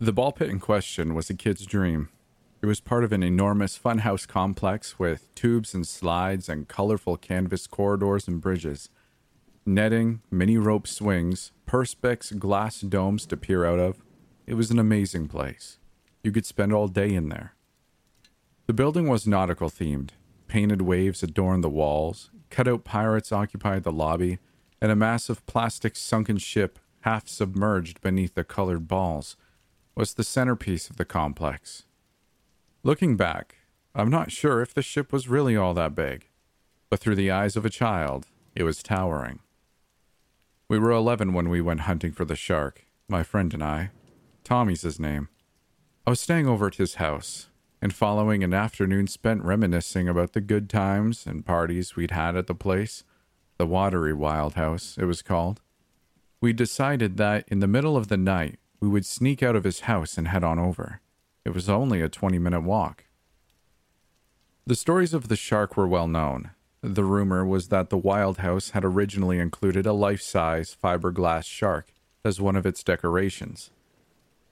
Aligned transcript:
The 0.00 0.12
ball 0.12 0.32
pit 0.32 0.50
in 0.50 0.58
question 0.58 1.14
was 1.14 1.30
a 1.30 1.34
kid's 1.34 1.64
dream. 1.64 2.08
It 2.60 2.66
was 2.66 2.80
part 2.80 3.04
of 3.04 3.12
an 3.12 3.22
enormous 3.22 3.78
funhouse 3.78 4.26
complex 4.26 4.98
with 4.98 5.32
tubes 5.36 5.72
and 5.72 5.86
slides 5.86 6.48
and 6.48 6.66
colorful 6.66 7.16
canvas 7.16 7.68
corridors 7.68 8.26
and 8.26 8.40
bridges, 8.40 8.88
netting, 9.64 10.20
mini 10.32 10.58
rope 10.58 10.88
swings, 10.88 11.52
perspex 11.68 12.36
glass 12.36 12.80
domes 12.80 13.24
to 13.26 13.36
peer 13.36 13.64
out 13.64 13.78
of. 13.78 14.02
It 14.48 14.54
was 14.54 14.72
an 14.72 14.80
amazing 14.80 15.28
place. 15.28 15.78
You 16.24 16.32
could 16.32 16.44
spend 16.44 16.72
all 16.72 16.88
day 16.88 17.14
in 17.14 17.28
there. 17.28 17.54
The 18.66 18.72
building 18.72 19.08
was 19.08 19.28
nautical 19.28 19.70
themed. 19.70 20.10
Painted 20.48 20.82
waves 20.82 21.22
adorned 21.22 21.62
the 21.62 21.70
walls, 21.70 22.32
cutout 22.50 22.82
pirates 22.82 23.30
occupied 23.30 23.84
the 23.84 23.92
lobby, 23.92 24.40
and 24.80 24.90
a 24.90 24.96
massive 24.96 25.46
plastic 25.46 25.94
sunken 25.94 26.38
ship, 26.38 26.80
half 27.02 27.28
submerged 27.28 28.00
beneath 28.00 28.34
the 28.34 28.42
colored 28.42 28.88
balls, 28.88 29.36
was 29.94 30.14
the 30.14 30.24
centerpiece 30.24 30.90
of 30.90 30.96
the 30.96 31.04
complex. 31.04 31.84
Looking 32.82 33.16
back, 33.16 33.56
I'm 33.94 34.10
not 34.10 34.32
sure 34.32 34.60
if 34.60 34.74
the 34.74 34.82
ship 34.82 35.12
was 35.12 35.28
really 35.28 35.56
all 35.56 35.74
that 35.74 35.94
big, 35.94 36.28
but 36.90 37.00
through 37.00 37.14
the 37.14 37.30
eyes 37.30 37.56
of 37.56 37.64
a 37.64 37.70
child, 37.70 38.26
it 38.54 38.64
was 38.64 38.82
towering. 38.82 39.40
We 40.68 40.78
were 40.78 40.90
11 40.90 41.32
when 41.32 41.48
we 41.48 41.60
went 41.60 41.80
hunting 41.80 42.12
for 42.12 42.24
the 42.24 42.36
shark, 42.36 42.86
my 43.08 43.22
friend 43.22 43.54
and 43.54 43.62
I. 43.62 43.90
Tommy's 44.42 44.82
his 44.82 44.98
name. 44.98 45.28
I 46.06 46.10
was 46.10 46.20
staying 46.20 46.46
over 46.46 46.66
at 46.66 46.74
his 46.74 46.94
house, 46.94 47.48
and 47.80 47.94
following 47.94 48.42
an 48.42 48.52
afternoon 48.52 49.06
spent 49.06 49.42
reminiscing 49.42 50.08
about 50.08 50.32
the 50.32 50.40
good 50.40 50.68
times 50.68 51.26
and 51.26 51.46
parties 51.46 51.96
we'd 51.96 52.10
had 52.10 52.36
at 52.36 52.46
the 52.46 52.54
place, 52.54 53.04
the 53.58 53.66
Watery 53.66 54.12
Wild 54.12 54.54
House, 54.54 54.96
it 54.98 55.04
was 55.04 55.22
called, 55.22 55.60
we 56.40 56.52
decided 56.52 57.16
that 57.16 57.44
in 57.48 57.60
the 57.60 57.66
middle 57.66 57.96
of 57.96 58.08
the 58.08 58.16
night 58.16 58.58
we 58.84 58.90
would 58.90 59.06
sneak 59.06 59.42
out 59.42 59.56
of 59.56 59.64
his 59.64 59.80
house 59.80 60.18
and 60.18 60.28
head 60.28 60.44
on 60.44 60.58
over. 60.58 61.00
It 61.42 61.54
was 61.54 61.70
only 61.70 62.02
a 62.02 62.08
20 62.10 62.38
minute 62.38 62.60
walk. 62.60 63.04
The 64.66 64.74
stories 64.74 65.14
of 65.14 65.28
the 65.28 65.36
shark 65.36 65.74
were 65.74 65.88
well 65.88 66.06
known. 66.06 66.50
The 66.82 67.02
rumor 67.02 67.46
was 67.46 67.68
that 67.68 67.88
the 67.88 67.96
Wild 67.96 68.38
House 68.38 68.70
had 68.70 68.84
originally 68.84 69.38
included 69.38 69.86
a 69.86 69.94
life 69.94 70.20
size 70.20 70.76
fiberglass 70.82 71.46
shark 71.46 71.94
as 72.26 72.42
one 72.42 72.56
of 72.56 72.66
its 72.66 72.84
decorations. 72.84 73.70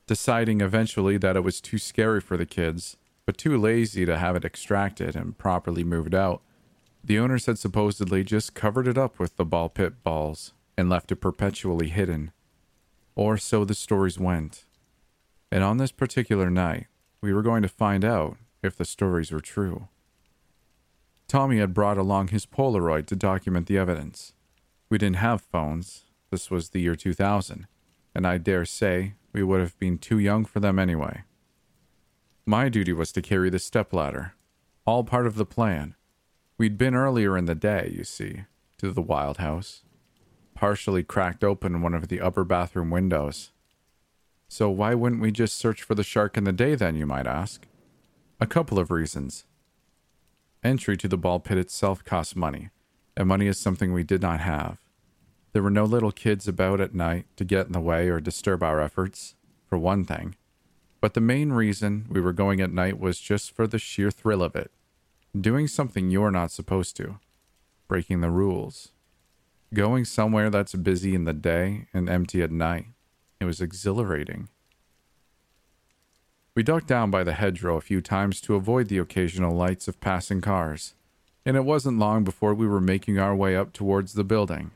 Deciding 0.07 0.63
eventually 0.63 1.19
that 1.19 1.37
it 1.37 1.45
was 1.45 1.61
too 1.61 1.77
scary 1.77 2.23
for 2.23 2.39
the 2.39 2.47
kids, 2.47 2.97
but 3.27 3.37
too 3.37 3.59
lazy 3.59 4.07
to 4.07 4.17
have 4.17 4.35
it 4.35 4.47
extracted 4.47 5.15
and 5.15 5.37
properly 5.37 5.85
moved 5.85 6.15
out, 6.15 6.41
the 7.05 7.19
owners 7.19 7.45
had 7.45 7.59
supposedly 7.59 8.25
just 8.25 8.55
covered 8.55 8.89
it 8.89 8.97
up 8.97 9.19
with 9.19 9.37
the 9.37 9.45
ball 9.45 9.69
pit 9.69 10.03
balls 10.03 10.55
and 10.79 10.89
left 10.89 11.13
it 11.13 11.17
perpetually 11.17 11.91
hidden 11.91 12.33
or 13.15 13.37
so 13.37 13.65
the 13.65 13.75
stories 13.75 14.19
went. 14.19 14.65
And 15.51 15.63
on 15.63 15.77
this 15.77 15.93
particular 15.93 16.51
night, 16.51 16.87
we 17.21 17.33
were 17.33 17.43
going 17.43 17.63
to 17.63 17.69
find 17.69 18.05
out 18.05 18.37
if 18.63 18.77
the 18.77 18.85
stories 18.85 19.31
were 19.31 19.41
true. 19.41 19.89
Tommy 21.29 21.59
had 21.59 21.75
brought 21.75 21.99
along 21.99 22.29
his 22.29 22.47
Polaroid 22.47 23.07
to 23.07 23.17
document 23.17 23.67
the 23.67 23.79
evidence. 23.79 24.33
We 24.89 24.99
didn't 24.99 25.17
have 25.17 25.41
phones. 25.41 26.05
This 26.31 26.51
was 26.51 26.71
the 26.71 26.81
year 26.81 26.97
2000, 26.97 27.67
and 28.15 28.27
I 28.27 28.39
dare 28.39 28.65
say 28.65 29.15
we 29.33 29.43
would 29.43 29.61
have 29.61 29.79
been 29.79 29.99
too 29.99 30.19
young 30.19 30.45
for 30.45 30.61
them 30.61 30.79
anyway. 30.79 31.23
My 32.45 32.69
duty 32.69 32.93
was 32.93 33.13
to 33.13 33.23
carry 33.23 33.51
the 33.51 33.59
stepladder, 33.59 34.35
all 34.87 35.05
part 35.05 35.27
of 35.27 35.37
the 35.37 35.47
plan. 35.47 35.95
We'd 36.59 36.77
been 36.77 36.95
earlier 36.95 37.37
in 37.37 37.47
the 37.47 37.55
day, 37.55 37.93
you 37.97 38.05
see, 38.05 38.45
to 38.79 38.91
the 38.91 39.03
Wild 39.03 39.39
House 39.39 39.83
partially 40.63 41.03
cracked 41.03 41.43
open 41.43 41.83
one 41.83 41.93
of 41.93 42.07
the 42.07 42.21
upper 42.21 42.45
bathroom 42.45 42.89
windows. 42.89 43.51
So, 44.47 44.71
why 44.71 44.95
wouldn't 44.95 45.21
we 45.21 45.33
just 45.33 45.59
search 45.59 45.83
for 45.83 45.97
the 45.97 46.05
shark 46.05 46.37
in 46.37 46.45
the 46.45 46.53
day 46.53 46.77
then, 46.77 46.95
you 46.95 47.05
might 47.05 47.27
ask? 47.27 47.67
A 48.41 48.47
couple 48.47 48.79
of 48.79 48.89
reasons. 48.89 49.45
Entry 50.63 50.97
to 50.99 51.09
the 51.09 51.17
ball 51.17 51.41
pit 51.41 51.59
itself 51.59 52.05
costs 52.05 52.37
money, 52.37 52.69
and 53.17 53.27
money 53.27 53.49
is 53.49 53.59
something 53.59 53.93
we 53.93 54.05
did 54.05 54.23
not 54.23 54.39
have. 54.39 54.79
There 55.53 55.65
were 55.65 55.69
no 55.69 55.83
little 55.83 56.13
kids 56.13 56.47
about 56.47 56.81
at 56.81 56.95
night 56.95 57.27
to 57.39 57.45
get 57.45 57.67
in 57.67 57.73
the 57.73 57.81
way 57.81 58.09
or 58.09 58.21
disturb 58.21 58.63
our 58.63 58.81
efforts, 58.81 59.35
for 59.67 59.79
one 59.79 60.05
thing. 60.05 60.37
But 61.01 61.15
the 61.15 61.21
main 61.21 61.53
reason 61.53 62.07
we 62.09 62.21
were 62.21 62.33
going 62.33 62.61
at 62.61 62.73
night 62.73 63.01
was 63.01 63.19
just 63.19 63.51
for 63.51 63.67
the 63.67 63.81
sheer 63.81 64.13
thrill 64.13 64.45
of 64.45 64.55
it 64.55 64.71
doing 65.37 65.67
something 65.67 66.09
you're 66.09 66.31
not 66.31 66.53
supposed 66.53 66.95
to, 66.99 67.19
breaking 67.89 68.21
the 68.21 68.31
rules. 68.31 68.93
Going 69.75 70.05
somewhere 70.05 70.51
that's 70.51 70.75
busy 70.75 71.15
in 71.15 71.25
the 71.25 71.33
day 71.33 71.87
and 71.95 72.11
empty 72.11 72.43
at 72.43 72.51
night, 72.51 72.89
it 73.41 73.47
was 73.47 73.63
exhilarating. 73.63 74.49
We 76.55 76.63
ducked 76.63 76.89
down 76.89 77.11
by 77.11 77.25
the 77.25 77.33
hedgerow 77.33 77.79
a 77.79 77.81
few 77.81 78.03
times 78.03 78.43
to 78.43 78.55
avoid 78.55 78.89
the 78.89 78.99
occasional 78.99 79.55
lights 79.55 79.89
of 79.89 79.99
passing 79.99 80.43
cars, 80.43 80.93
and 81.47 81.57
it 81.57 81.65
wasn't 81.65 81.99
long 81.99 82.23
before 82.23 82.53
we 82.53 82.67
were 82.67 82.83
making 82.83 83.19
our 83.19 83.35
way 83.35 83.57
up 83.57 83.73
towards 83.73 84.13
the 84.13 84.25
building. 84.25 84.73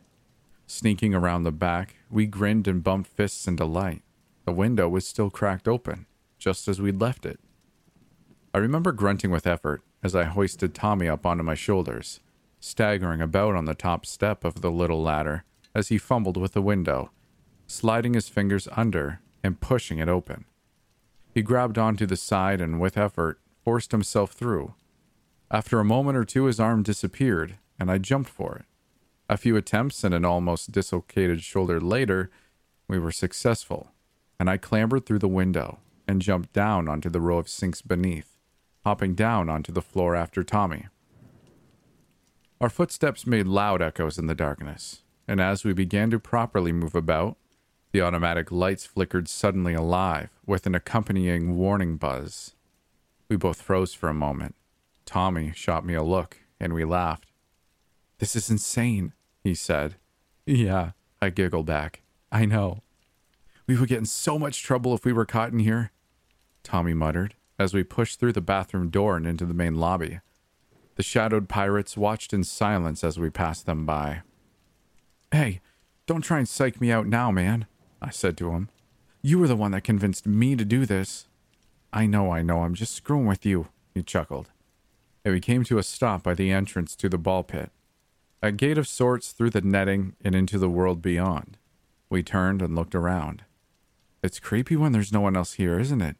Sneaking 0.67 1.15
around 1.15 1.43
the 1.43 1.53
back, 1.53 1.97
we 2.11 2.25
grinned 2.25 2.67
and 2.67 2.83
bumped 2.83 3.11
fists 3.11 3.47
in 3.47 3.57
delight. 3.57 4.01
The 4.47 4.53
window 4.53 4.89
was 4.89 5.07
still 5.07 5.29
cracked 5.29 5.69
open, 5.69 6.07
just 6.39 6.69
as 6.69 6.81
we'd 6.81 7.03
left 7.03 7.27
it. 7.27 7.39
I 8.55 8.59
remember 8.59 8.93
grunting 8.93 9.31
with 9.31 9.47
effort 9.47 9.83
as 10.03 10.17
I 10.17 10.25
hoisted 10.25 10.75
Tommy 10.75 11.07
up 11.07 11.27
onto 11.27 11.43
my 11.43 11.55
shoulders 11.55 12.21
staggering 12.61 13.21
about 13.21 13.55
on 13.55 13.65
the 13.65 13.75
top 13.75 14.07
step 14.07 14.45
of 14.45 14.61
the 14.61 14.71
little 14.71 15.03
ladder 15.03 15.45
as 15.75 15.89
he 15.89 15.99
fumbled 15.99 16.37
with 16.37 16.53
the 16.53 16.63
window, 16.63 17.11
sliding 17.67 18.15
his 18.15 18.29
fingers 18.29 18.69
under 18.77 19.21
and 19.43 19.61
pushing 19.61 19.99
it 19.99 20.09
open. 20.09 20.45
He 21.33 21.43
grabbed 21.43 21.77
onto 21.77 22.07
the 22.07 22.17
side 22.17 22.61
and, 22.61 22.81
with 22.81 22.97
effort, 22.97 23.41
forced 23.63 23.93
himself 23.93 24.33
through. 24.33 24.75
After 25.51 25.79
a 25.79 25.85
moment 25.85 26.17
or 26.17 26.25
two, 26.25 26.45
his 26.45 26.59
arm 26.59 26.83
disappeared, 26.83 27.59
and 27.79 27.91
I 27.91 27.99
jumped 27.99 28.31
for 28.31 28.57
it. 28.57 28.65
A 29.29 29.37
few 29.37 29.57
attempts 29.57 30.03
and 30.03 30.15
an 30.15 30.25
almost 30.25 30.73
dislocated 30.73 31.43
shoulder 31.43 31.81
later, 31.81 32.31
we 32.89 32.99
were 32.99 33.13
successful, 33.13 33.91
and 34.41 34.49
I 34.49 34.57
clambered 34.57 35.05
through 35.05 35.19
the 35.19 35.29
window 35.29 35.79
and 36.09 36.23
jumped 36.23 36.53
down 36.53 36.89
onto 36.89 37.11
the 37.11 37.21
row 37.21 37.39
of 37.39 37.49
sinks 37.49 37.83
beneath, 37.83 38.39
hopping 38.85 39.15
down 39.15 39.49
onto 39.49 39.73
the 39.73 39.83
floor 39.83 40.15
after 40.15 40.43
Tommy. 40.43 40.87
Our 42.59 42.71
footsteps 42.71 43.27
made 43.27 43.47
loud 43.47 43.83
echoes 43.83 44.19
in 44.19 44.29
the 44.29 44.35
darkness, 44.35 45.03
and 45.29 45.41
as 45.43 45.63
we 45.63 45.75
began 45.75 46.11
to 46.11 46.19
properly 46.19 46.73
move 46.73 46.95
about, 46.95 47.37
the 47.93 48.01
automatic 48.01 48.51
lights 48.51 48.87
flickered 48.87 49.29
suddenly 49.29 49.75
alive 49.75 50.31
with 50.47 50.67
an 50.67 50.75
accompanying 50.75 51.57
warning 51.57 51.99
buzz. 51.99 52.55
We 53.29 53.37
both 53.37 53.61
froze 53.61 53.93
for 53.93 54.09
a 54.09 54.15
moment. 54.15 54.55
Tommy 55.05 55.53
shot 55.55 55.85
me 55.85 55.93
a 55.93 56.03
look, 56.03 56.39
and 56.59 56.73
we 56.73 56.85
laughed. 56.87 57.27
This 58.19 58.35
is 58.35 58.49
insane, 58.49 59.13
he 59.45 59.55
said. 59.55 59.97
Yeah, 60.47 60.93
I 61.21 61.29
giggled 61.29 61.67
back. 61.67 62.03
I 62.33 62.47
know. 62.47 62.83
We 63.67 63.77
would 63.77 63.91
get 63.91 63.99
in 63.99 64.07
so 64.07 64.39
much 64.39 64.63
trouble 64.63 64.95
if 64.95 65.05
we 65.05 65.13
were 65.13 65.27
caught 65.27 65.53
in 65.53 65.59
here, 65.59 65.91
Tommy 66.63 66.95
muttered 66.95 67.35
as 67.59 67.75
we 67.75 67.83
pushed 67.83 68.19
through 68.19 68.33
the 68.33 68.41
bathroom 68.41 68.89
door 68.89 69.17
and 69.17 69.27
into 69.27 69.45
the 69.45 69.55
main 69.55 69.75
lobby. 69.75 70.21
The 70.97 71.03
shadowed 71.03 71.49
pirates 71.49 71.97
watched 71.97 72.33
in 72.33 72.43
silence 72.43 73.05
as 73.05 73.19
we 73.19 73.31
passed 73.31 73.67
them 73.67 73.87
by. 73.87 74.23
Hey, 75.31 75.61
don't 76.07 76.23
try 76.23 76.39
and 76.39 76.49
psych 76.49 76.81
me 76.81 76.91
out 76.91 77.07
now, 77.07 77.31
man, 77.31 77.67
I 78.01 78.11
said 78.11 78.37
to 78.39 78.51
him. 78.51 78.71
You 79.23 79.39
were 79.39 79.49
the 79.49 79.57
one 79.57 79.73
that 79.73 79.85
convinced 79.85 80.27
me 80.27 80.57
to 80.57 80.65
do 80.65 80.87
this. 80.87 81.29
I 81.93 82.07
know, 82.07 82.31
I 82.31 82.43
know, 82.43 82.63
I'm 82.63 82.75
just 82.75 82.95
screwing 82.95 83.27
with 83.27 83.45
you, 83.45 83.69
he 83.95 84.03
chuckled. 84.03 84.51
And 85.25 85.35
we 85.35 85.41
came 85.41 85.65
to 85.65 85.79
a 85.79 85.83
stop 85.83 86.23
by 86.23 86.35
the 86.35 86.51
entrance 86.51 86.97
to 86.97 87.09
the 87.09 87.19
ball 87.19 87.43
pit, 87.43 87.71
a 88.43 88.53
gate 88.53 88.79
of 88.79 88.89
sorts 88.89 89.33
through 89.33 89.51
the 89.51 89.61
netting 89.61 90.15
and 90.25 90.35
into 90.35 90.59
the 90.59 90.71
world 90.71 91.03
beyond. 91.03 91.59
We 92.09 92.23
turned 92.23 92.63
and 92.63 92.75
looked 92.75 92.95
around. 92.95 93.43
It's 94.23 94.41
creepy 94.41 94.77
when 94.77 94.93
there's 94.93 95.13
no 95.13 95.21
one 95.21 95.37
else 95.37 95.55
here, 95.55 95.79
isn't 95.79 96.01
it? 96.01 96.17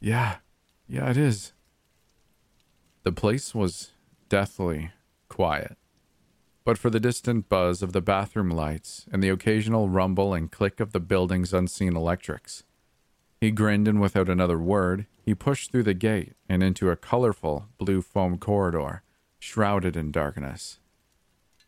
Yeah, 0.00 0.36
yeah, 0.88 1.10
it 1.10 1.16
is. 1.16 1.52
The 3.04 3.12
place 3.12 3.54
was 3.54 3.92
deathly 4.28 4.92
quiet. 5.28 5.76
but 6.64 6.78
for 6.78 6.90
the 6.90 7.00
distant 7.00 7.48
buzz 7.48 7.82
of 7.82 7.92
the 7.92 8.00
bathroom 8.00 8.50
lights 8.50 9.06
and 9.10 9.22
the 9.22 9.28
occasional 9.28 9.88
rumble 9.88 10.32
and 10.32 10.50
click 10.52 10.80
of 10.80 10.92
the 10.92 11.00
building's 11.00 11.52
unseen 11.52 11.96
electrics. 11.96 12.62
He 13.40 13.50
grinned, 13.50 13.88
and 13.88 14.00
without 14.00 14.28
another 14.28 14.58
word, 14.58 15.06
he 15.24 15.34
pushed 15.34 15.72
through 15.72 15.82
the 15.82 15.94
gate 15.94 16.34
and 16.48 16.62
into 16.62 16.90
a 16.90 16.96
colorful 16.96 17.66
blue 17.78 18.00
foam 18.02 18.38
corridor, 18.38 19.02
shrouded 19.40 19.96
in 19.96 20.12
darkness. 20.12 20.78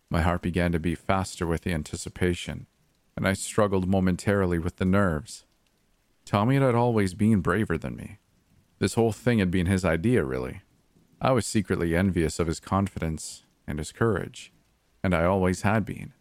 My 0.08 0.22
heart 0.22 0.42
began 0.42 0.70
to 0.72 0.78
beat 0.78 0.98
faster 0.98 1.46
with 1.46 1.62
the 1.62 1.72
anticipation, 1.72 2.68
and 3.16 3.26
I 3.26 3.32
struggled 3.32 3.88
momentarily 3.88 4.60
with 4.60 4.76
the 4.76 4.84
nerves. 4.84 5.44
Tommy 6.24 6.56
had 6.56 6.76
always 6.76 7.14
been 7.14 7.40
braver 7.40 7.76
than 7.76 7.96
me. 7.96 8.18
This 8.78 8.94
whole 8.94 9.12
thing 9.12 9.40
had 9.40 9.50
been 9.50 9.66
his 9.66 9.84
idea, 9.84 10.24
really. 10.24 10.60
I 11.24 11.32
was 11.32 11.46
secretly 11.46 11.96
envious 11.96 12.38
of 12.38 12.48
his 12.48 12.60
confidence 12.60 13.44
and 13.66 13.78
his 13.78 13.92
courage, 13.92 14.52
and 15.02 15.14
I 15.14 15.24
always 15.24 15.62
had 15.62 15.86
been. 15.86 16.12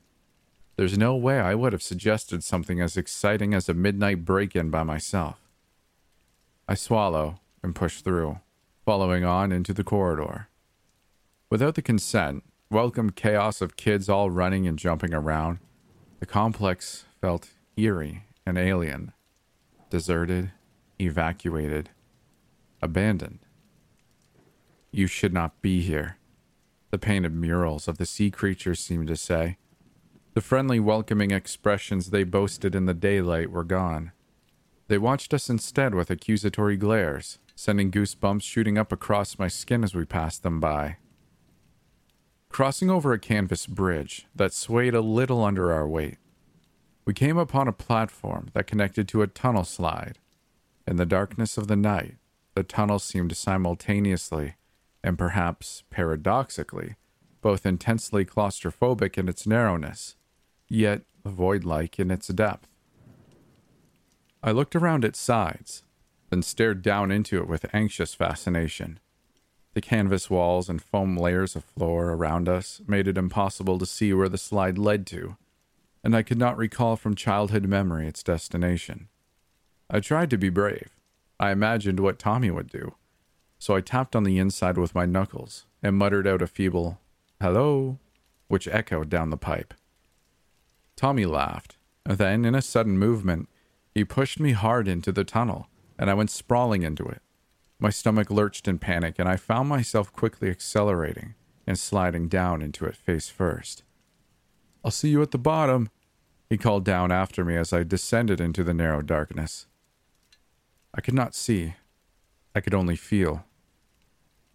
There's 0.77 0.97
no 0.97 1.13
way 1.17 1.41
I 1.41 1.55
would 1.55 1.73
have 1.73 1.83
suggested 1.83 2.41
something 2.41 2.79
as 2.79 2.95
exciting 2.95 3.53
as 3.53 3.67
a 3.67 3.73
midnight 3.73 4.23
break 4.23 4.55
in 4.55 4.69
by 4.69 4.83
myself. 4.83 5.41
I 6.69 6.75
swallow 6.75 7.41
and 7.61 7.75
push 7.75 8.00
through, 8.00 8.39
following 8.85 9.25
on 9.25 9.51
into 9.51 9.73
the 9.73 9.83
corridor. 9.83 10.47
Without 11.50 11.75
the 11.75 11.81
consent, 11.81 12.45
welcome 12.69 13.09
chaos 13.09 13.59
of 13.59 13.75
kids 13.75 14.07
all 14.07 14.31
running 14.31 14.65
and 14.65 14.79
jumping 14.79 15.13
around, 15.13 15.59
the 16.21 16.25
complex 16.25 17.03
felt 17.19 17.50
eerie 17.75 18.23
and 18.45 18.57
alien, 18.57 19.11
deserted, 19.89 20.51
evacuated, 20.97 21.89
abandoned. 22.81 23.39
You 24.95 25.07
should 25.07 25.33
not 25.33 25.59
be 25.63 25.81
here, 25.81 26.19
the 26.91 26.99
painted 26.99 27.33
murals 27.33 27.87
of 27.87 27.97
the 27.97 28.05
sea 28.05 28.29
creatures 28.29 28.79
seemed 28.79 29.07
to 29.07 29.17
say. 29.17 29.57
The 30.35 30.41
friendly, 30.41 30.79
welcoming 30.79 31.31
expressions 31.31 32.11
they 32.11 32.23
boasted 32.23 32.75
in 32.75 32.85
the 32.85 32.93
daylight 32.93 33.49
were 33.49 33.63
gone. 33.63 34.11
They 34.89 34.99
watched 34.99 35.33
us 35.33 35.49
instead 35.49 35.95
with 35.95 36.11
accusatory 36.11 36.77
glares, 36.77 37.39
sending 37.55 37.89
goosebumps 37.89 38.43
shooting 38.43 38.77
up 38.77 38.91
across 38.91 39.39
my 39.39 39.47
skin 39.47 39.83
as 39.83 39.95
we 39.95 40.05
passed 40.05 40.43
them 40.43 40.59
by. 40.59 40.97
Crossing 42.49 42.91
over 42.91 43.13
a 43.13 43.19
canvas 43.19 43.65
bridge 43.65 44.27
that 44.35 44.53
swayed 44.53 44.93
a 44.93 45.01
little 45.01 45.43
under 45.43 45.73
our 45.73 45.87
weight, 45.87 46.19
we 47.03 47.15
came 47.15 47.37
upon 47.37 47.67
a 47.67 47.73
platform 47.73 48.51
that 48.53 48.67
connected 48.67 49.07
to 49.07 49.23
a 49.23 49.27
tunnel 49.27 49.63
slide. 49.63 50.19
In 50.85 50.97
the 50.97 51.05
darkness 51.07 51.57
of 51.57 51.67
the 51.67 51.75
night, 51.75 52.17
the 52.53 52.61
tunnel 52.61 52.99
seemed 52.99 53.35
simultaneously, 53.35 54.53
and 55.03 55.17
perhaps 55.17 55.83
paradoxically, 55.89 56.95
both 57.41 57.65
intensely 57.65 58.23
claustrophobic 58.23 59.17
in 59.17 59.27
its 59.27 59.45
narrowness, 59.45 60.15
yet 60.69 61.01
void 61.25 61.63
like 61.63 62.00
in 62.00 62.09
its 62.09 62.27
depth. 62.29 62.69
I 64.41 64.51
looked 64.51 64.75
around 64.75 65.05
its 65.05 65.19
sides, 65.19 65.83
then 66.29 66.41
stared 66.41 66.81
down 66.81 67.11
into 67.11 67.38
it 67.38 67.47
with 67.47 67.65
anxious 67.73 68.13
fascination. 68.13 69.00
The 69.73 69.81
canvas 69.81 70.29
walls 70.29 70.69
and 70.69 70.81
foam 70.81 71.17
layers 71.17 71.55
of 71.55 71.63
floor 71.63 72.11
around 72.11 72.47
us 72.47 72.81
made 72.88 73.07
it 73.07 73.17
impossible 73.17 73.79
to 73.79 73.85
see 73.85 74.13
where 74.13 74.29
the 74.29 74.38
slide 74.38 74.77
led 74.77 75.07
to, 75.07 75.38
and 76.03 76.15
I 76.15 76.23
could 76.23 76.38
not 76.38 76.57
recall 76.57 76.95
from 76.95 77.15
childhood 77.15 77.65
memory 77.65 78.07
its 78.07 78.23
destination. 78.23 79.09
I 79.89 80.00
tried 80.00 80.29
to 80.31 80.38
be 80.38 80.50
brave. 80.50 80.89
I 81.39 81.51
imagined 81.51 82.00
what 82.00 82.19
Tommy 82.19 82.51
would 82.51 82.69
do, 82.69 82.95
so 83.63 83.77
I 83.77 83.80
tapped 83.80 84.13
on 84.13 84.25
the 84.25 84.39
inside 84.39 84.77
with 84.77 84.94
my 84.94 85.06
knuckles 85.06 85.68
and 85.81 85.95
muttered 85.95 86.27
out 86.27 86.42
a 86.42 86.48
feeble, 86.48 87.00
hello, 87.39 87.98
which 88.50 88.68
echoed 88.68 89.07
down 89.07 89.30
the 89.30 89.38
pipe. 89.38 89.74
Tommy 90.98 91.25
laughed. 91.25 91.77
Then, 92.04 92.44
in 92.44 92.56
a 92.56 92.62
sudden 92.62 93.00
movement, 93.00 93.48
he 93.95 94.04
pushed 94.04 94.38
me 94.38 94.51
hard 94.51 94.89
into 94.89 95.13
the 95.13 95.24
tunnel, 95.24 95.69
and 95.98 96.10
I 96.10 96.13
went 96.13 96.30
sprawling 96.30 96.83
into 96.83 97.06
it. 97.06 97.21
My 97.80 97.89
stomach 97.89 98.30
lurched 98.30 98.68
in 98.68 98.80
panic, 98.80 99.15
and 99.18 99.30
I 99.30 99.38
found 99.38 99.69
myself 99.69 100.12
quickly 100.12 100.50
accelerating 100.50 101.33
and 101.65 101.80
sliding 101.80 102.27
down 102.27 102.62
into 102.62 102.83
it 102.83 102.98
face 102.98 103.30
first. 103.30 103.83
I'll 104.83 104.92
see 104.92 105.07
you 105.07 105.21
at 105.21 105.31
the 105.31 105.38
bottom, 105.38 105.89
he 106.50 106.57
called 106.57 106.83
down 106.83 107.13
after 107.13 107.45
me 107.45 107.56
as 107.56 107.71
I 107.71 107.83
descended 107.83 108.42
into 108.42 108.65
the 108.65 108.74
narrow 108.74 109.01
darkness. 109.01 109.68
I 110.94 111.00
could 111.00 111.13
not 111.13 111.33
see, 111.33 111.75
I 112.54 112.60
could 112.60 112.74
only 112.74 112.98
feel. 112.98 113.45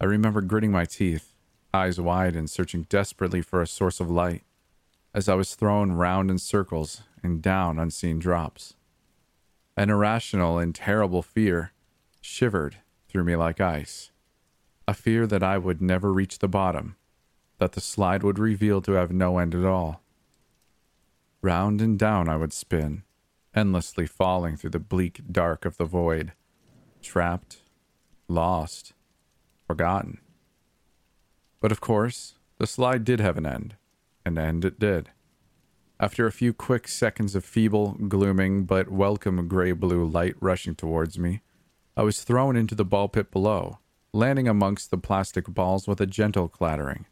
I 0.01 0.05
remember 0.05 0.41
gritting 0.41 0.71
my 0.71 0.85
teeth, 0.85 1.33
eyes 1.73 1.99
wide 1.99 2.35
and 2.35 2.49
searching 2.49 2.83
desperately 2.83 3.41
for 3.41 3.61
a 3.61 3.67
source 3.67 3.99
of 3.99 4.09
light, 4.09 4.43
as 5.13 5.27
I 5.27 5.35
was 5.35 5.55
thrown 5.55 5.91
round 5.91 6.31
in 6.31 6.37
circles 6.37 7.01
and 7.21 7.41
down 7.41 7.77
unseen 7.77 8.17
drops. 8.19 8.75
An 9.75 9.89
irrational 9.89 10.57
and 10.57 10.73
terrible 10.73 11.21
fear 11.21 11.73
shivered 12.21 12.77
through 13.09 13.25
me 13.25 13.35
like 13.35 13.59
ice. 13.59 14.11
A 14.87 14.93
fear 14.93 15.27
that 15.27 15.43
I 15.43 15.57
would 15.57 15.81
never 15.81 16.13
reach 16.13 16.39
the 16.39 16.47
bottom, 16.47 16.95
that 17.57 17.73
the 17.73 17.81
slide 17.81 18.23
would 18.23 18.39
reveal 18.39 18.81
to 18.81 18.93
have 18.93 19.11
no 19.11 19.37
end 19.37 19.53
at 19.53 19.65
all. 19.65 20.01
Round 21.41 21.81
and 21.81 21.99
down 21.99 22.29
I 22.29 22.37
would 22.37 22.53
spin, 22.53 23.03
endlessly 23.53 24.07
falling 24.07 24.55
through 24.55 24.71
the 24.71 24.79
bleak 24.79 25.21
dark 25.31 25.65
of 25.65 25.77
the 25.77 25.85
void, 25.85 26.33
trapped, 27.01 27.57
lost, 28.27 28.93
forgotten. 29.69 30.17
But 31.61 31.71
of 31.71 31.79
course, 31.79 32.33
the 32.57 32.65
slide 32.65 33.03
did 33.03 33.19
have 33.19 33.37
an 33.37 33.45
end, 33.45 33.75
and 34.25 34.39
end 34.39 34.65
it 34.65 34.79
did. 34.79 35.11
After 35.99 36.25
a 36.25 36.31
few 36.31 36.53
quick 36.53 36.87
seconds 36.87 37.35
of 37.35 37.45
feeble, 37.45 37.91
glooming, 38.07 38.63
but 38.63 38.89
welcome 38.89 39.47
gray 39.47 39.73
blue 39.73 40.05
light 40.05 40.33
rushing 40.41 40.73
towards 40.73 41.19
me, 41.19 41.41
I 41.95 42.01
was 42.01 42.23
thrown 42.23 42.55
into 42.55 42.73
the 42.73 42.83
ball 42.83 43.09
pit 43.09 43.29
below, 43.29 43.77
landing 44.11 44.47
amongst 44.47 44.89
the 44.89 44.97
plastic 44.97 45.45
balls 45.45 45.87
with 45.87 46.01
a 46.01 46.07
gentle 46.07 46.47
clattering. 46.47 47.05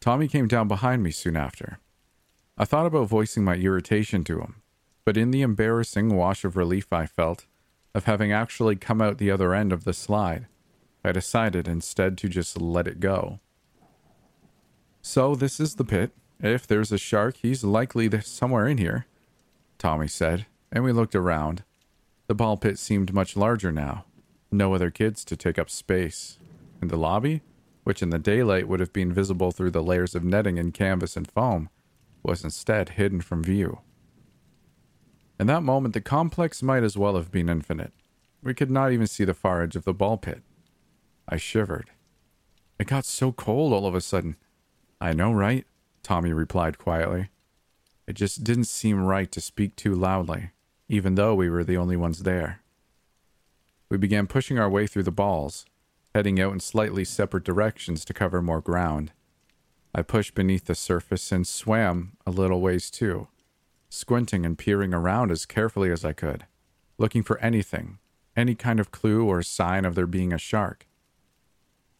Tommy 0.00 0.28
came 0.28 0.46
down 0.46 0.68
behind 0.68 1.02
me 1.02 1.10
soon 1.10 1.36
after. 1.36 1.80
I 2.56 2.66
thought 2.66 2.86
about 2.86 3.08
voicing 3.08 3.42
my 3.42 3.56
irritation 3.56 4.22
to 4.24 4.38
him, 4.38 4.62
but 5.04 5.16
in 5.16 5.32
the 5.32 5.42
embarrassing 5.42 6.14
wash 6.14 6.44
of 6.44 6.56
relief 6.56 6.92
I 6.92 7.06
felt 7.06 7.46
of 7.96 8.04
having 8.04 8.30
actually 8.30 8.76
come 8.76 9.02
out 9.02 9.18
the 9.18 9.32
other 9.32 9.54
end 9.54 9.72
of 9.72 9.82
the 9.82 9.92
slide, 9.92 10.46
I 11.04 11.12
decided 11.12 11.68
instead 11.68 12.18
to 12.18 12.28
just 12.28 12.60
let 12.60 12.86
it 12.86 13.00
go. 13.00 13.40
So, 15.00 15.34
this 15.34 15.60
is 15.60 15.76
the 15.76 15.84
pit, 15.84 16.12
if 16.40 16.66
there's 16.66 16.92
a 16.92 16.98
shark, 16.98 17.36
he's 17.38 17.64
likely 17.64 18.08
somewhere 18.20 18.68
in 18.68 18.78
here, 18.78 19.06
Tommy 19.76 20.06
said, 20.06 20.46
and 20.70 20.84
we 20.84 20.92
looked 20.92 21.14
around. 21.14 21.64
The 22.28 22.34
ball 22.34 22.56
pit 22.56 22.78
seemed 22.78 23.12
much 23.12 23.36
larger 23.36 23.72
now. 23.72 24.04
No 24.50 24.74
other 24.74 24.90
kids 24.90 25.24
to 25.24 25.36
take 25.36 25.58
up 25.58 25.68
space. 25.68 26.38
And 26.80 26.90
the 26.90 26.96
lobby, 26.96 27.42
which 27.84 28.02
in 28.02 28.10
the 28.10 28.18
daylight 28.18 28.68
would 28.68 28.80
have 28.80 28.92
been 28.92 29.12
visible 29.12 29.50
through 29.50 29.72
the 29.72 29.82
layers 29.82 30.14
of 30.14 30.24
netting 30.24 30.58
and 30.58 30.72
canvas 30.72 31.16
and 31.16 31.30
foam, 31.30 31.70
was 32.22 32.44
instead 32.44 32.90
hidden 32.90 33.20
from 33.20 33.42
view. 33.42 33.80
In 35.40 35.46
that 35.48 35.62
moment, 35.62 35.94
the 35.94 36.00
complex 36.00 36.62
might 36.62 36.82
as 36.82 36.96
well 36.96 37.16
have 37.16 37.32
been 37.32 37.48
infinite. 37.48 37.92
We 38.42 38.54
could 38.54 38.70
not 38.70 38.92
even 38.92 39.06
see 39.06 39.24
the 39.24 39.34
far 39.34 39.62
edge 39.62 39.74
of 39.74 39.84
the 39.84 39.94
ball 39.94 40.18
pit. 40.18 40.42
I 41.28 41.36
shivered. 41.36 41.90
It 42.78 42.86
got 42.86 43.04
so 43.04 43.32
cold 43.32 43.72
all 43.72 43.86
of 43.86 43.94
a 43.94 44.00
sudden. 44.00 44.36
I 45.00 45.12
know, 45.12 45.32
right? 45.32 45.66
Tommy 46.02 46.32
replied 46.32 46.78
quietly. 46.78 47.28
It 48.06 48.14
just 48.14 48.42
didn't 48.42 48.64
seem 48.64 49.04
right 49.04 49.30
to 49.32 49.40
speak 49.40 49.76
too 49.76 49.94
loudly, 49.94 50.50
even 50.88 51.14
though 51.14 51.34
we 51.34 51.50
were 51.50 51.64
the 51.64 51.76
only 51.76 51.96
ones 51.96 52.22
there. 52.22 52.62
We 53.90 53.98
began 53.98 54.26
pushing 54.26 54.58
our 54.58 54.70
way 54.70 54.86
through 54.86 55.02
the 55.02 55.10
balls, 55.10 55.66
heading 56.14 56.40
out 56.40 56.54
in 56.54 56.60
slightly 56.60 57.04
separate 57.04 57.44
directions 57.44 58.04
to 58.06 58.14
cover 58.14 58.40
more 58.40 58.62
ground. 58.62 59.12
I 59.94 60.02
pushed 60.02 60.34
beneath 60.34 60.64
the 60.64 60.74
surface 60.74 61.30
and 61.30 61.46
swam 61.46 62.12
a 62.26 62.30
little 62.30 62.62
ways 62.62 62.90
too, 62.90 63.28
squinting 63.90 64.46
and 64.46 64.56
peering 64.56 64.94
around 64.94 65.30
as 65.30 65.44
carefully 65.46 65.90
as 65.90 66.04
I 66.04 66.14
could, 66.14 66.46
looking 66.96 67.22
for 67.22 67.38
anything, 67.38 67.98
any 68.34 68.54
kind 68.54 68.80
of 68.80 68.90
clue 68.90 69.26
or 69.26 69.42
sign 69.42 69.84
of 69.84 69.94
there 69.94 70.06
being 70.06 70.32
a 70.32 70.38
shark. 70.38 70.87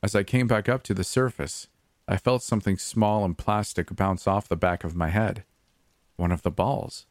As 0.03 0.15
I 0.15 0.23
came 0.23 0.47
back 0.47 0.69
up 0.69 0.83
to 0.85 0.95
the 0.95 1.05
surface, 1.05 1.67
I 2.07 2.17
felt 2.17 2.43
something 2.43 2.79
small 2.79 3.25
and 3.25 3.37
plastic 3.37 3.95
bounce 3.95 4.27
off 4.29 4.49
the 4.49 4.57
back 4.57 4.85
of 4.85 4.95
my 4.95 5.09
head. 5.09 5.45
One 6.17 6.31
of 6.31 6.43
the 6.43 6.51
balls. 6.51 7.07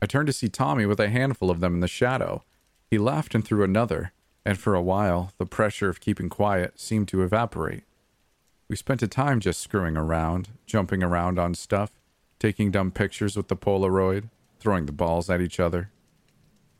I 0.00 0.06
turned 0.06 0.28
to 0.28 0.32
see 0.32 0.48
Tommy 0.48 0.86
with 0.86 1.00
a 1.00 1.10
handful 1.10 1.50
of 1.50 1.60
them 1.60 1.74
in 1.74 1.80
the 1.80 1.88
shadow. 1.88 2.44
He 2.90 2.98
laughed 2.98 3.34
and 3.34 3.44
threw 3.44 3.64
another, 3.64 4.12
and 4.44 4.58
for 4.58 4.74
a 4.74 4.82
while, 4.82 5.32
the 5.38 5.46
pressure 5.46 5.88
of 5.88 6.00
keeping 6.00 6.28
quiet 6.28 6.78
seemed 6.78 7.08
to 7.08 7.22
evaporate. 7.22 7.84
We 8.68 8.76
spent 8.76 9.02
a 9.02 9.08
time 9.08 9.40
just 9.40 9.60
screwing 9.60 9.96
around, 9.96 10.48
jumping 10.66 11.02
around 11.02 11.38
on 11.38 11.54
stuff, 11.54 11.90
taking 12.38 12.70
dumb 12.70 12.90
pictures 12.90 13.36
with 13.36 13.48
the 13.48 13.56
Polaroid, 13.56 14.30
throwing 14.60 14.86
the 14.86 14.92
balls 14.92 15.28
at 15.28 15.40
each 15.40 15.60
other. 15.60 15.90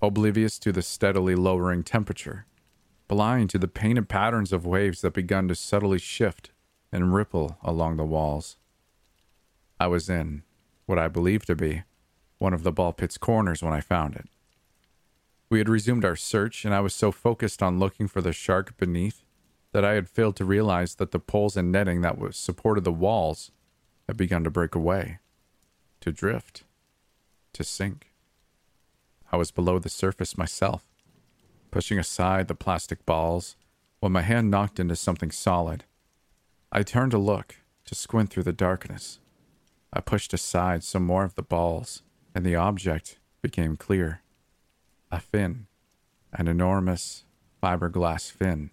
Oblivious 0.00 0.58
to 0.60 0.72
the 0.72 0.82
steadily 0.82 1.34
lowering 1.34 1.82
temperature, 1.82 2.46
blind 3.12 3.50
to 3.50 3.58
the 3.58 3.68
painted 3.68 4.08
patterns 4.08 4.54
of 4.54 4.64
waves 4.64 5.02
that 5.02 5.12
began 5.12 5.46
to 5.46 5.54
subtly 5.54 5.98
shift 5.98 6.50
and 6.90 7.12
ripple 7.12 7.58
along 7.62 7.98
the 7.98 8.06
walls. 8.06 8.56
I 9.78 9.86
was 9.86 10.08
in 10.08 10.44
what 10.86 10.98
I 10.98 11.08
believed 11.08 11.46
to 11.48 11.54
be 11.54 11.82
one 12.38 12.54
of 12.54 12.62
the 12.62 12.72
ball 12.72 12.94
pit's 12.94 13.18
corners 13.18 13.62
when 13.62 13.74
I 13.74 13.82
found 13.82 14.16
it. 14.16 14.30
We 15.50 15.58
had 15.58 15.68
resumed 15.68 16.06
our 16.06 16.16
search, 16.16 16.64
and 16.64 16.74
I 16.74 16.80
was 16.80 16.94
so 16.94 17.12
focused 17.12 17.62
on 17.62 17.78
looking 17.78 18.08
for 18.08 18.22
the 18.22 18.32
shark 18.32 18.78
beneath 18.78 19.22
that 19.72 19.84
I 19.84 19.92
had 19.92 20.08
failed 20.08 20.36
to 20.36 20.46
realize 20.46 20.94
that 20.94 21.10
the 21.10 21.18
poles 21.18 21.54
and 21.54 21.70
netting 21.70 22.00
that 22.00 22.16
was 22.16 22.38
supported 22.38 22.84
the 22.84 22.92
walls 22.92 23.50
had 24.08 24.16
begun 24.16 24.42
to 24.44 24.50
break 24.50 24.74
away, 24.74 25.18
to 26.00 26.12
drift, 26.12 26.64
to 27.52 27.62
sink. 27.62 28.10
I 29.30 29.36
was 29.36 29.50
below 29.50 29.78
the 29.78 29.90
surface 29.90 30.38
myself, 30.38 30.91
pushing 31.72 31.98
aside 31.98 32.46
the 32.46 32.54
plastic 32.54 33.04
balls 33.04 33.56
when 33.98 34.12
my 34.12 34.22
hand 34.22 34.50
knocked 34.50 34.78
into 34.78 34.94
something 34.94 35.32
solid. 35.32 35.84
I 36.70 36.84
turned 36.84 37.10
to 37.10 37.18
look, 37.18 37.56
to 37.86 37.96
squint 37.96 38.30
through 38.30 38.44
the 38.44 38.52
darkness. 38.52 39.18
I 39.92 40.00
pushed 40.00 40.32
aside 40.32 40.84
some 40.84 41.04
more 41.04 41.24
of 41.24 41.34
the 41.34 41.42
balls, 41.42 42.02
and 42.34 42.46
the 42.46 42.54
object 42.54 43.18
became 43.40 43.76
clear. 43.76 44.20
A 45.10 45.18
fin, 45.18 45.66
an 46.32 46.46
enormous 46.46 47.24
fiberglass 47.62 48.30
fin. 48.30 48.70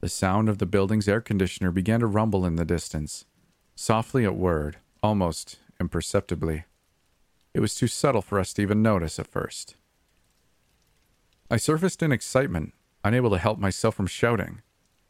The 0.00 0.08
sound 0.08 0.48
of 0.48 0.58
the 0.58 0.66
building's 0.66 1.08
air 1.08 1.20
conditioner 1.20 1.70
began 1.70 2.00
to 2.00 2.06
rumble 2.06 2.44
in 2.44 2.56
the 2.56 2.64
distance, 2.64 3.24
softly 3.74 4.24
at 4.24 4.36
word, 4.36 4.78
almost 5.02 5.58
imperceptibly. 5.80 6.64
It 7.54 7.60
was 7.60 7.74
too 7.74 7.86
subtle 7.86 8.22
for 8.22 8.38
us 8.40 8.52
to 8.54 8.62
even 8.62 8.82
notice 8.82 9.18
at 9.18 9.28
first. 9.28 9.76
I 11.50 11.56
surfaced 11.58 12.02
in 12.02 12.10
excitement, 12.10 12.72
unable 13.02 13.30
to 13.30 13.38
help 13.38 13.58
myself 13.58 13.94
from 13.94 14.06
shouting. 14.06 14.62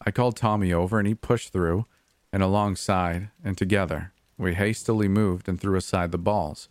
I 0.04 0.10
called 0.10 0.36
Tommy 0.36 0.72
over 0.72 0.98
and 0.98 1.06
he 1.06 1.14
pushed 1.14 1.52
through 1.52 1.86
and 2.32 2.42
alongside, 2.42 3.30
and 3.44 3.56
together 3.56 4.12
we 4.36 4.54
hastily 4.54 5.06
moved 5.06 5.48
and 5.48 5.60
threw 5.60 5.76
aside 5.76 6.10
the 6.10 6.18
balls, 6.18 6.68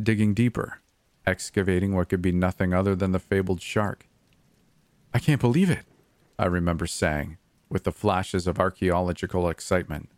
digging 0.00 0.34
deeper, 0.34 0.80
excavating 1.26 1.94
what 1.94 2.10
could 2.10 2.20
be 2.20 2.32
nothing 2.32 2.74
other 2.74 2.94
than 2.94 3.12
the 3.12 3.18
fabled 3.18 3.62
shark. 3.62 4.06
I 5.14 5.18
can't 5.18 5.40
believe 5.40 5.70
it, 5.70 5.86
I 6.38 6.44
remember 6.46 6.86
saying, 6.86 7.38
with 7.70 7.84
the 7.84 7.92
flashes 7.92 8.46
of 8.46 8.58
archaeological 8.58 9.48
excitement. 9.48 10.10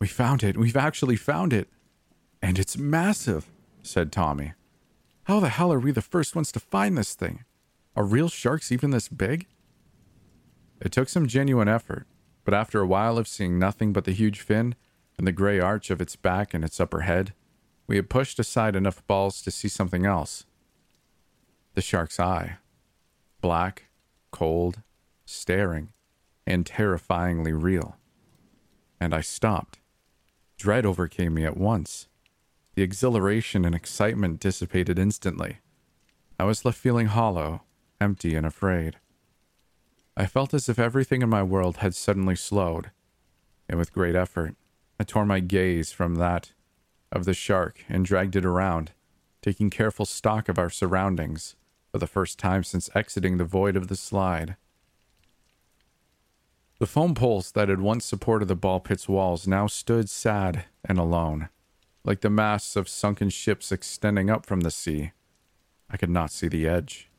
We 0.00 0.08
found 0.08 0.42
it. 0.42 0.56
We've 0.56 0.76
actually 0.76 1.16
found 1.16 1.52
it. 1.52 1.68
And 2.42 2.58
it's 2.58 2.76
massive, 2.76 3.46
said 3.82 4.10
Tommy. 4.10 4.54
How 5.24 5.40
the 5.40 5.50
hell 5.50 5.72
are 5.72 5.78
we 5.78 5.92
the 5.92 6.02
first 6.02 6.34
ones 6.34 6.50
to 6.52 6.60
find 6.60 6.98
this 6.98 7.14
thing? 7.14 7.44
Are 7.96 8.04
real 8.04 8.28
sharks 8.28 8.70
even 8.70 8.90
this 8.90 9.08
big? 9.08 9.46
It 10.80 10.92
took 10.92 11.08
some 11.08 11.26
genuine 11.26 11.68
effort, 11.68 12.06
but 12.44 12.54
after 12.54 12.80
a 12.80 12.86
while 12.86 13.18
of 13.18 13.28
seeing 13.28 13.58
nothing 13.58 13.92
but 13.92 14.04
the 14.04 14.12
huge 14.12 14.40
fin 14.40 14.74
and 15.18 15.26
the 15.26 15.32
gray 15.32 15.60
arch 15.60 15.90
of 15.90 16.00
its 16.00 16.16
back 16.16 16.54
and 16.54 16.64
its 16.64 16.80
upper 16.80 17.00
head, 17.00 17.34
we 17.86 17.96
had 17.96 18.08
pushed 18.08 18.38
aside 18.38 18.76
enough 18.76 19.06
balls 19.06 19.42
to 19.42 19.50
see 19.50 19.68
something 19.68 20.06
else. 20.06 20.46
The 21.74 21.82
shark's 21.82 22.20
eye. 22.20 22.58
Black, 23.40 23.88
cold, 24.30 24.82
staring, 25.26 25.92
and 26.46 26.64
terrifyingly 26.64 27.52
real. 27.52 27.96
And 29.00 29.14
I 29.14 29.20
stopped. 29.20 29.80
Dread 30.56 30.86
overcame 30.86 31.34
me 31.34 31.44
at 31.44 31.56
once. 31.56 32.06
The 32.74 32.82
exhilaration 32.82 33.64
and 33.64 33.74
excitement 33.74 34.40
dissipated 34.40 34.98
instantly. 34.98 35.58
I 36.38 36.44
was 36.44 36.64
left 36.64 36.78
feeling 36.78 37.08
hollow, 37.08 37.62
empty, 38.00 38.34
and 38.34 38.46
afraid. 38.46 38.96
I 40.16 40.26
felt 40.26 40.54
as 40.54 40.68
if 40.68 40.78
everything 40.78 41.22
in 41.22 41.28
my 41.28 41.42
world 41.42 41.78
had 41.78 41.94
suddenly 41.94 42.36
slowed, 42.36 42.90
and 43.68 43.78
with 43.78 43.92
great 43.92 44.14
effort, 44.14 44.54
I 44.98 45.04
tore 45.04 45.26
my 45.26 45.40
gaze 45.40 45.92
from 45.92 46.16
that 46.16 46.52
of 47.12 47.24
the 47.24 47.34
shark 47.34 47.84
and 47.88 48.04
dragged 48.04 48.36
it 48.36 48.44
around, 48.44 48.92
taking 49.42 49.70
careful 49.70 50.06
stock 50.06 50.48
of 50.48 50.58
our 50.58 50.70
surroundings 50.70 51.56
for 51.90 51.98
the 51.98 52.06
first 52.06 52.38
time 52.38 52.64
since 52.64 52.90
exiting 52.94 53.36
the 53.36 53.44
void 53.44 53.76
of 53.76 53.88
the 53.88 53.96
slide. 53.96 54.56
The 56.78 56.86
foam 56.86 57.14
poles 57.14 57.52
that 57.52 57.68
had 57.68 57.80
once 57.80 58.06
supported 58.06 58.48
the 58.48 58.56
ball 58.56 58.80
pit's 58.80 59.08
walls 59.08 59.46
now 59.46 59.66
stood 59.66 60.08
sad 60.08 60.64
and 60.84 60.98
alone, 60.98 61.50
like 62.04 62.22
the 62.22 62.30
masts 62.30 62.74
of 62.74 62.88
sunken 62.88 63.28
ships 63.28 63.70
extending 63.70 64.30
up 64.30 64.46
from 64.46 64.60
the 64.60 64.70
sea. 64.70 65.12
I 65.90 65.96
could 65.96 66.08
not 66.08 66.30
see 66.30 66.48
the 66.48 66.66
edge. 66.66 67.09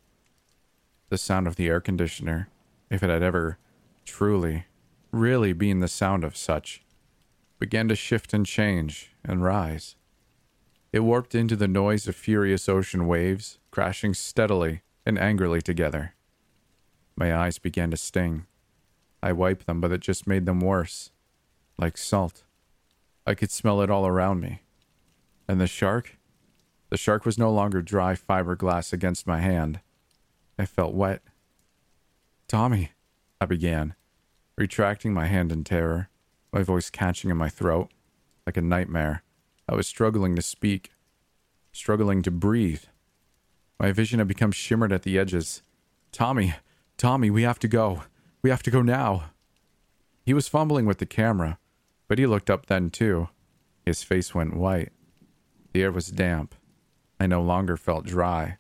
The 1.12 1.18
sound 1.18 1.46
of 1.46 1.58
the 1.58 1.68
air 1.68 1.82
conditioner, 1.82 2.48
if 2.90 3.04
it 3.04 3.10
had 3.10 3.22
ever 3.22 3.58
truly, 4.06 4.68
really 5.12 5.52
been 5.52 5.82
the 5.82 5.90
sound 5.90 6.24
of 6.24 6.38
such, 6.38 6.86
began 7.60 7.90
to 7.90 7.98
shift 7.98 8.34
and 8.34 8.46
change 8.46 9.12
and 9.22 9.44
rise. 9.44 9.98
It 10.94 11.02
warped 11.02 11.36
into 11.36 11.58
the 11.58 11.68
noise 11.68 12.08
of 12.08 12.16
furious 12.16 12.70
ocean 12.70 13.08
waves 13.08 13.60
crashing 13.72 14.14
steadily 14.14 14.84
and 15.06 15.20
angrily 15.20 15.62
together. 15.62 16.16
My 17.18 17.36
eyes 17.36 17.60
began 17.60 17.92
to 17.92 17.98
sting. 17.98 18.46
I 19.22 19.34
wiped 19.34 19.66
them, 19.66 19.82
but 19.82 19.92
it 19.92 20.00
just 20.00 20.28
made 20.28 20.46
them 20.46 20.62
worse. 20.62 21.12
Like 21.78 21.98
salt. 21.98 22.46
I 23.28 23.34
could 23.34 23.52
smell 23.52 23.82
it 23.82 23.92
all 23.92 24.08
around 24.08 24.40
me. 24.40 24.62
And 25.46 25.60
the 25.60 25.68
shark? 25.68 26.18
The 26.88 26.96
shark 26.96 27.26
was 27.26 27.38
no 27.38 27.52
longer 27.52 27.82
dry 27.82 28.16
fiberglass 28.16 28.94
against 28.94 29.28
my 29.28 29.42
hand. 29.42 29.82
I 30.62 30.66
felt 30.66 30.94
wet. 30.94 31.24
Tommy, 32.48 32.92
I 33.42 33.48
began, 33.48 33.96
retracting 34.56 35.12
my 35.12 35.26
hand 35.26 35.52
in 35.52 35.64
terror, 35.64 36.10
my 36.54 36.62
voice 36.62 36.92
catching 36.92 37.32
in 37.32 37.38
my 37.38 37.50
throat. 37.50 37.90
Like 38.46 38.58
a 38.58 38.62
nightmare, 38.62 39.24
I 39.68 39.74
was 39.74 39.88
struggling 39.88 40.36
to 40.36 40.42
speak, 40.44 40.92
struggling 41.72 42.22
to 42.22 42.30
breathe. 42.30 42.84
My 43.80 43.92
vision 43.92 44.20
had 44.20 44.28
become 44.28 44.52
shimmered 44.52 44.92
at 44.92 45.02
the 45.02 45.18
edges. 45.18 45.64
Tommy, 46.12 46.54
Tommy, 46.96 47.32
we 47.32 47.42
have 47.42 47.58
to 47.58 47.68
go. 47.68 48.04
We 48.44 48.52
have 48.52 48.62
to 48.62 48.70
go 48.70 48.84
now. 48.84 49.32
He 50.24 50.36
was 50.36 50.48
fumbling 50.48 50.86
with 50.86 51.00
the 51.00 51.08
camera, 51.08 51.58
but 52.08 52.20
he 52.20 52.28
looked 52.28 52.52
up 52.52 52.68
then 52.68 52.92
too. 52.92 53.30
His 53.84 54.04
face 54.04 54.36
went 54.36 54.56
white. 54.56 54.92
The 55.74 55.82
air 55.82 55.92
was 55.92 56.10
damp. 56.10 56.54
I 57.20 57.26
no 57.26 57.42
longer 57.42 57.78
felt 57.78 58.06
dry, 58.06 58.58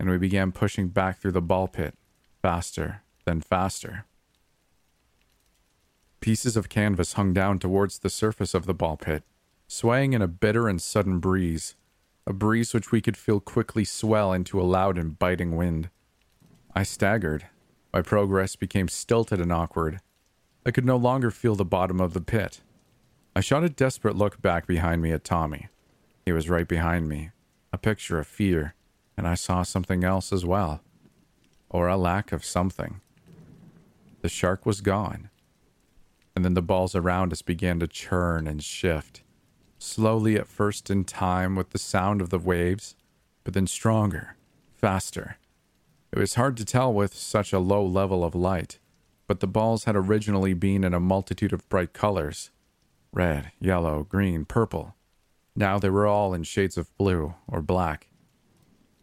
and 0.00 0.08
we 0.08 0.16
began 0.16 0.50
pushing 0.50 0.88
back 0.88 1.18
through 1.18 1.30
the 1.30 1.42
ball 1.42 1.68
pit, 1.68 1.94
faster, 2.40 3.02
then 3.26 3.38
faster. 3.38 4.06
Pieces 6.20 6.56
of 6.56 6.70
canvas 6.70 7.12
hung 7.12 7.34
down 7.34 7.58
towards 7.58 7.98
the 7.98 8.08
surface 8.08 8.54
of 8.54 8.64
the 8.64 8.72
ball 8.72 8.96
pit, 8.96 9.22
swaying 9.68 10.14
in 10.14 10.22
a 10.22 10.26
bitter 10.26 10.68
and 10.68 10.80
sudden 10.80 11.18
breeze, 11.18 11.76
a 12.26 12.32
breeze 12.32 12.72
which 12.72 12.90
we 12.90 13.02
could 13.02 13.16
feel 13.16 13.40
quickly 13.40 13.84
swell 13.84 14.32
into 14.32 14.58
a 14.58 14.64
loud 14.64 14.96
and 14.96 15.18
biting 15.18 15.54
wind. 15.54 15.90
I 16.74 16.82
staggered, 16.82 17.48
my 17.92 18.00
progress 18.00 18.56
became 18.56 18.88
stilted 18.88 19.38
and 19.38 19.52
awkward. 19.52 20.00
I 20.64 20.70
could 20.70 20.86
no 20.86 20.96
longer 20.96 21.30
feel 21.30 21.56
the 21.56 21.64
bottom 21.66 22.00
of 22.00 22.14
the 22.14 22.22
pit. 22.22 22.62
I 23.36 23.40
shot 23.40 23.64
a 23.64 23.68
desperate 23.68 24.16
look 24.16 24.40
back 24.40 24.66
behind 24.66 25.02
me 25.02 25.12
at 25.12 25.24
Tommy. 25.24 25.68
He 26.24 26.32
was 26.32 26.48
right 26.48 26.66
behind 26.66 27.06
me, 27.06 27.32
a 27.70 27.76
picture 27.76 28.18
of 28.18 28.26
fear, 28.26 28.74
and 29.20 29.28
I 29.28 29.34
saw 29.34 29.64
something 29.64 30.02
else 30.02 30.32
as 30.32 30.46
well. 30.46 30.80
Or 31.68 31.88
a 31.88 31.98
lack 31.98 32.32
of 32.32 32.42
something. 32.42 33.02
The 34.22 34.30
shark 34.30 34.64
was 34.64 34.80
gone. 34.80 35.28
And 36.34 36.42
then 36.42 36.54
the 36.54 36.62
balls 36.62 36.94
around 36.94 37.30
us 37.30 37.42
began 37.42 37.80
to 37.80 37.86
churn 37.86 38.46
and 38.46 38.64
shift, 38.64 39.22
slowly 39.78 40.36
at 40.36 40.46
first 40.46 40.88
in 40.88 41.04
time 41.04 41.54
with 41.54 41.68
the 41.68 41.78
sound 41.78 42.22
of 42.22 42.30
the 42.30 42.38
waves, 42.38 42.96
but 43.44 43.52
then 43.52 43.66
stronger, 43.66 44.36
faster, 44.72 45.36
it 46.10 46.18
was 46.18 46.36
hard 46.36 46.56
to 46.56 46.64
tell 46.64 46.90
with 46.90 47.12
such 47.12 47.52
a 47.52 47.58
low 47.58 47.84
level 47.84 48.24
of 48.24 48.34
light, 48.34 48.78
but 49.26 49.40
the 49.40 49.46
balls 49.46 49.84
had 49.84 49.96
originally 49.96 50.54
been 50.54 50.82
in 50.82 50.94
a 50.94 50.98
multitude 50.98 51.52
of 51.52 51.68
bright 51.68 51.92
colors 51.92 52.50
red, 53.12 53.52
yellow, 53.60 54.04
green, 54.04 54.46
purple. 54.46 54.94
Now 55.54 55.78
they 55.78 55.90
were 55.90 56.06
all 56.06 56.32
in 56.32 56.44
shades 56.44 56.78
of 56.78 56.96
blue 56.96 57.34
or 57.46 57.60
black. 57.60 58.06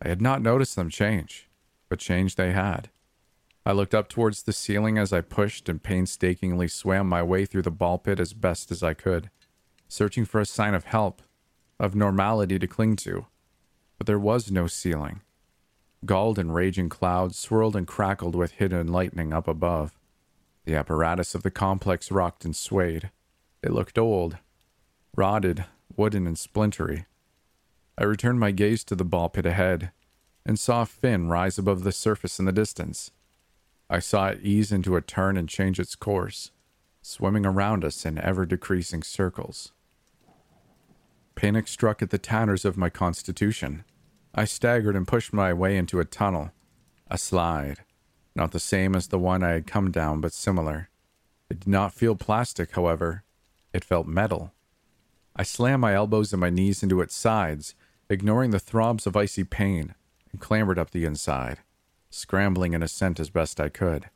I 0.02 0.08
had 0.08 0.22
not 0.22 0.42
noticed 0.42 0.76
them 0.76 0.90
change, 0.90 1.50
but 1.90 2.00
change 2.00 2.36
they 2.36 2.52
had. 2.52 2.90
I 3.66 3.74
looked 3.74 3.94
up 3.94 4.08
towards 4.08 4.44
the 4.44 4.54
ceiling 4.54 4.98
as 4.98 5.12
I 5.12 5.22
pushed 5.22 5.68
and 5.68 5.84
painstakingly 5.84 6.68
swam 6.68 7.10
my 7.10 7.22
way 7.22 7.46
through 7.46 7.64
the 7.64 7.72
ball 7.72 7.98
pit 7.98 8.20
as 8.20 8.34
best 8.34 8.72
as 8.72 8.82
I 8.82 8.94
could, 8.94 9.30
searching 9.90 10.24
for 10.24 10.40
a 10.40 10.46
sign 10.46 10.74
of 10.74 10.86
help, 10.86 11.22
of 11.80 11.96
normality 11.96 12.60
to 12.60 12.68
cling 12.68 12.96
to. 12.98 13.26
But 13.98 14.08
there 14.08 14.20
was 14.20 14.52
no 14.52 14.68
ceiling. 14.68 15.22
Galled 16.06 16.40
and 16.40 16.54
raging 16.54 16.90
clouds 16.90 17.38
swirled 17.38 17.76
and 17.76 17.88
crackled 17.88 18.36
with 18.36 18.52
hidden 18.52 18.88
lightning 18.88 19.34
up 19.34 19.48
above. 19.48 19.98
The 20.66 20.76
apparatus 20.76 21.34
of 21.34 21.44
the 21.44 21.52
complex 21.52 22.12
rocked 22.12 22.46
and 22.46 22.56
swayed. 22.56 23.10
It 23.64 23.72
looked 23.72 23.98
old, 23.98 24.38
rotted, 25.16 25.66
wooden, 25.96 26.28
and 26.28 26.38
splintery. 26.38 27.06
I 27.98 28.04
returned 28.04 28.40
my 28.40 28.52
gaze 28.52 28.84
to 28.86 28.96
the 28.96 29.04
ball 29.04 29.30
pit 29.30 29.46
ahead 29.46 29.92
and 30.46 30.60
saw 30.60 30.84
a 30.84 30.86
fin 30.86 31.30
rise 31.30 31.58
above 31.58 31.84
the 31.84 31.92
surface 31.92 32.40
in 32.40 32.46
the 32.46 32.52
distance. 32.52 33.12
I 33.90 34.00
saw 34.00 34.28
it 34.28 34.40
ease 34.44 34.72
into 34.72 34.96
a 34.96 35.02
turn 35.02 35.36
and 35.36 35.50
change 35.50 35.80
its 35.80 35.96
course, 35.96 36.52
swimming 37.02 37.46
around 37.46 37.84
us 37.84 38.06
in 38.06 38.18
ever 38.18 38.46
decreasing 38.46 39.02
circles. 39.02 39.72
Panic 41.36 41.68
struck 41.68 42.02
at 42.02 42.10
the 42.10 42.18
tanners 42.18 42.66
of 42.66 42.78
my 42.78 42.90
constitution. 42.90 43.84
I 44.34 44.46
staggered 44.46 44.96
and 44.96 45.08
pushed 45.08 45.34
my 45.34 45.54
way 45.54 45.78
into 45.78 46.00
a 46.00 46.06
tunnel. 46.06 46.52
A 47.10 47.18
slide. 47.18 47.80
Not 48.36 48.52
the 48.52 48.60
same 48.60 48.96
as 48.96 49.08
the 49.08 49.20
one 49.20 49.44
I 49.44 49.52
had 49.52 49.68
come 49.68 49.92
down, 49.92 50.22
but 50.22 50.34
similar. 50.34 50.90
It 51.50 51.62
did 51.62 51.70
not 51.70 51.94
feel 51.94 52.16
plastic, 52.16 52.72
however. 52.72 53.24
It 53.74 53.84
felt 53.84 54.08
metal. 54.08 54.54
I 55.36 55.44
slammed 55.44 55.82
my 55.82 55.94
elbows 55.94 56.34
and 56.34 56.40
my 56.40 56.50
knees 56.50 56.84
into 56.84 57.02
its 57.02 57.16
sides, 57.16 57.76
ignoring 58.10 58.52
the 58.52 58.60
throbs 58.60 59.06
of 59.06 59.16
icy 59.16 59.44
pain, 59.44 59.96
and 60.32 60.42
clambered 60.42 60.80
up 60.80 60.92
the 60.92 61.06
inside, 61.06 61.60
scrambling 62.10 62.74
in 62.74 62.84
ascent 62.84 63.20
as 63.20 63.30
best 63.30 63.60
I 63.60 63.70
could. 63.70 64.10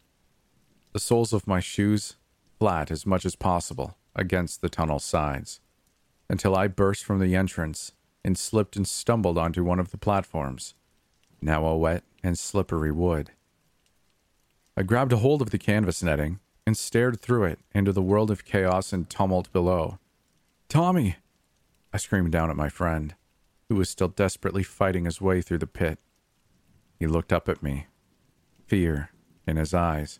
The 0.94 1.00
soles 1.00 1.34
of 1.34 1.48
my 1.48 1.60
shoes 1.60 2.16
flat 2.60 2.92
as 2.92 3.06
much 3.06 3.26
as 3.26 3.36
possible 3.36 3.98
against 4.16 4.62
the 4.62 4.70
tunnel 4.70 5.00
sides 5.00 5.60
until 6.30 6.56
I 6.56 6.68
burst 6.68 7.04
from 7.04 7.20
the 7.20 7.36
entrance 7.36 7.92
and 8.24 8.38
slipped 8.38 8.76
and 8.76 8.88
stumbled 8.88 9.38
onto 9.38 9.64
one 9.64 9.80
of 9.80 9.92
the 9.92 9.98
platforms, 9.98 10.76
now 11.42 11.66
a 11.66 11.76
wet 11.76 12.04
and 12.24 12.38
slippery 12.38 12.92
wood. 12.92 13.32
I 14.78 14.84
grabbed 14.84 15.12
a 15.12 15.18
hold 15.18 15.42
of 15.42 15.50
the 15.50 15.58
canvas 15.58 16.02
netting 16.02 16.40
and 16.66 16.78
stared 16.78 17.20
through 17.20 17.46
it 17.46 17.60
into 17.74 17.92
the 17.92 18.02
world 18.02 18.32
of 18.32 18.46
chaos 18.46 18.94
and 18.94 19.10
tumult 19.10 19.52
below. 19.52 20.00
Tommy! 20.70 21.18
I 21.92 21.98
screamed 21.98 22.32
down 22.32 22.50
at 22.50 22.56
my 22.56 22.70
friend, 22.70 23.16
who 23.72 23.78
was 23.78 23.90
still 23.90 24.10
desperately 24.10 24.64
fighting 24.64 25.06
his 25.06 25.22
way 25.22 25.42
through 25.42 25.58
the 25.58 25.66
pit. 25.66 25.98
He 27.00 27.08
looked 27.08 27.32
up 27.32 27.48
at 27.48 27.64
me, 27.64 27.88
fear 28.68 29.12
in 29.48 29.56
his 29.56 29.74
eyes, 29.74 30.20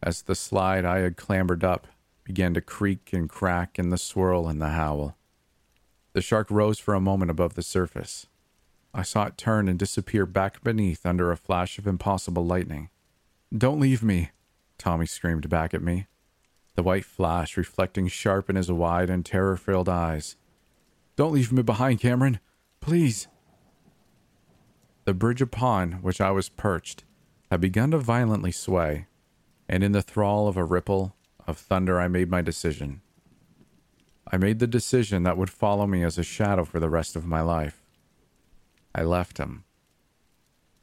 as 0.00 0.22
the 0.22 0.36
slide 0.36 0.84
I 0.84 1.00
had 1.00 1.16
clambered 1.16 1.64
up 1.64 1.88
began 2.22 2.54
to 2.54 2.60
creak 2.60 3.12
and 3.12 3.28
crack 3.28 3.80
in 3.80 3.90
the 3.90 3.98
swirl 3.98 4.46
and 4.46 4.62
the 4.62 4.68
howl. 4.68 5.16
The 6.12 6.22
shark 6.22 6.52
rose 6.52 6.78
for 6.78 6.94
a 6.94 7.00
moment 7.00 7.32
above 7.32 7.54
the 7.54 7.64
surface. 7.64 8.28
I 8.94 9.02
saw 9.02 9.24
it 9.24 9.36
turn 9.36 9.68
and 9.68 9.76
disappear 9.76 10.24
back 10.24 10.62
beneath 10.62 11.04
under 11.04 11.32
a 11.32 11.36
flash 11.36 11.80
of 11.80 11.86
impossible 11.88 12.46
lightning. 12.46 12.90
Don't 13.52 13.80
leave 13.80 14.04
me, 14.04 14.30
Tommy 14.78 15.06
screamed 15.06 15.48
back 15.48 15.74
at 15.74 15.82
me, 15.82 16.06
the 16.76 16.84
white 16.84 17.04
flash 17.04 17.56
reflecting 17.56 18.06
sharp 18.06 18.48
in 18.48 18.54
his 18.54 18.70
wide 18.70 19.10
and 19.10 19.26
terror 19.26 19.56
filled 19.56 19.88
eyes. 19.88 20.36
Don't 21.16 21.32
leave 21.32 21.50
me 21.50 21.62
behind, 21.62 21.98
Cameron. 21.98 22.38
Please. 22.88 23.28
The 25.04 25.12
bridge 25.12 25.42
upon 25.42 26.00
which 26.00 26.22
I 26.22 26.30
was 26.30 26.48
perched 26.48 27.04
had 27.50 27.60
begun 27.60 27.90
to 27.90 27.98
violently 27.98 28.50
sway, 28.50 29.08
and 29.68 29.84
in 29.84 29.92
the 29.92 30.00
thrall 30.00 30.48
of 30.48 30.56
a 30.56 30.64
ripple 30.64 31.14
of 31.46 31.58
thunder 31.58 32.00
I 32.00 32.08
made 32.08 32.30
my 32.30 32.40
decision. 32.40 33.02
I 34.32 34.38
made 34.38 34.58
the 34.58 34.66
decision 34.66 35.22
that 35.24 35.36
would 35.36 35.50
follow 35.50 35.86
me 35.86 36.02
as 36.02 36.16
a 36.16 36.22
shadow 36.22 36.64
for 36.64 36.80
the 36.80 36.88
rest 36.88 37.14
of 37.14 37.26
my 37.26 37.42
life. 37.42 37.84
I 38.94 39.02
left 39.02 39.36
him. 39.36 39.64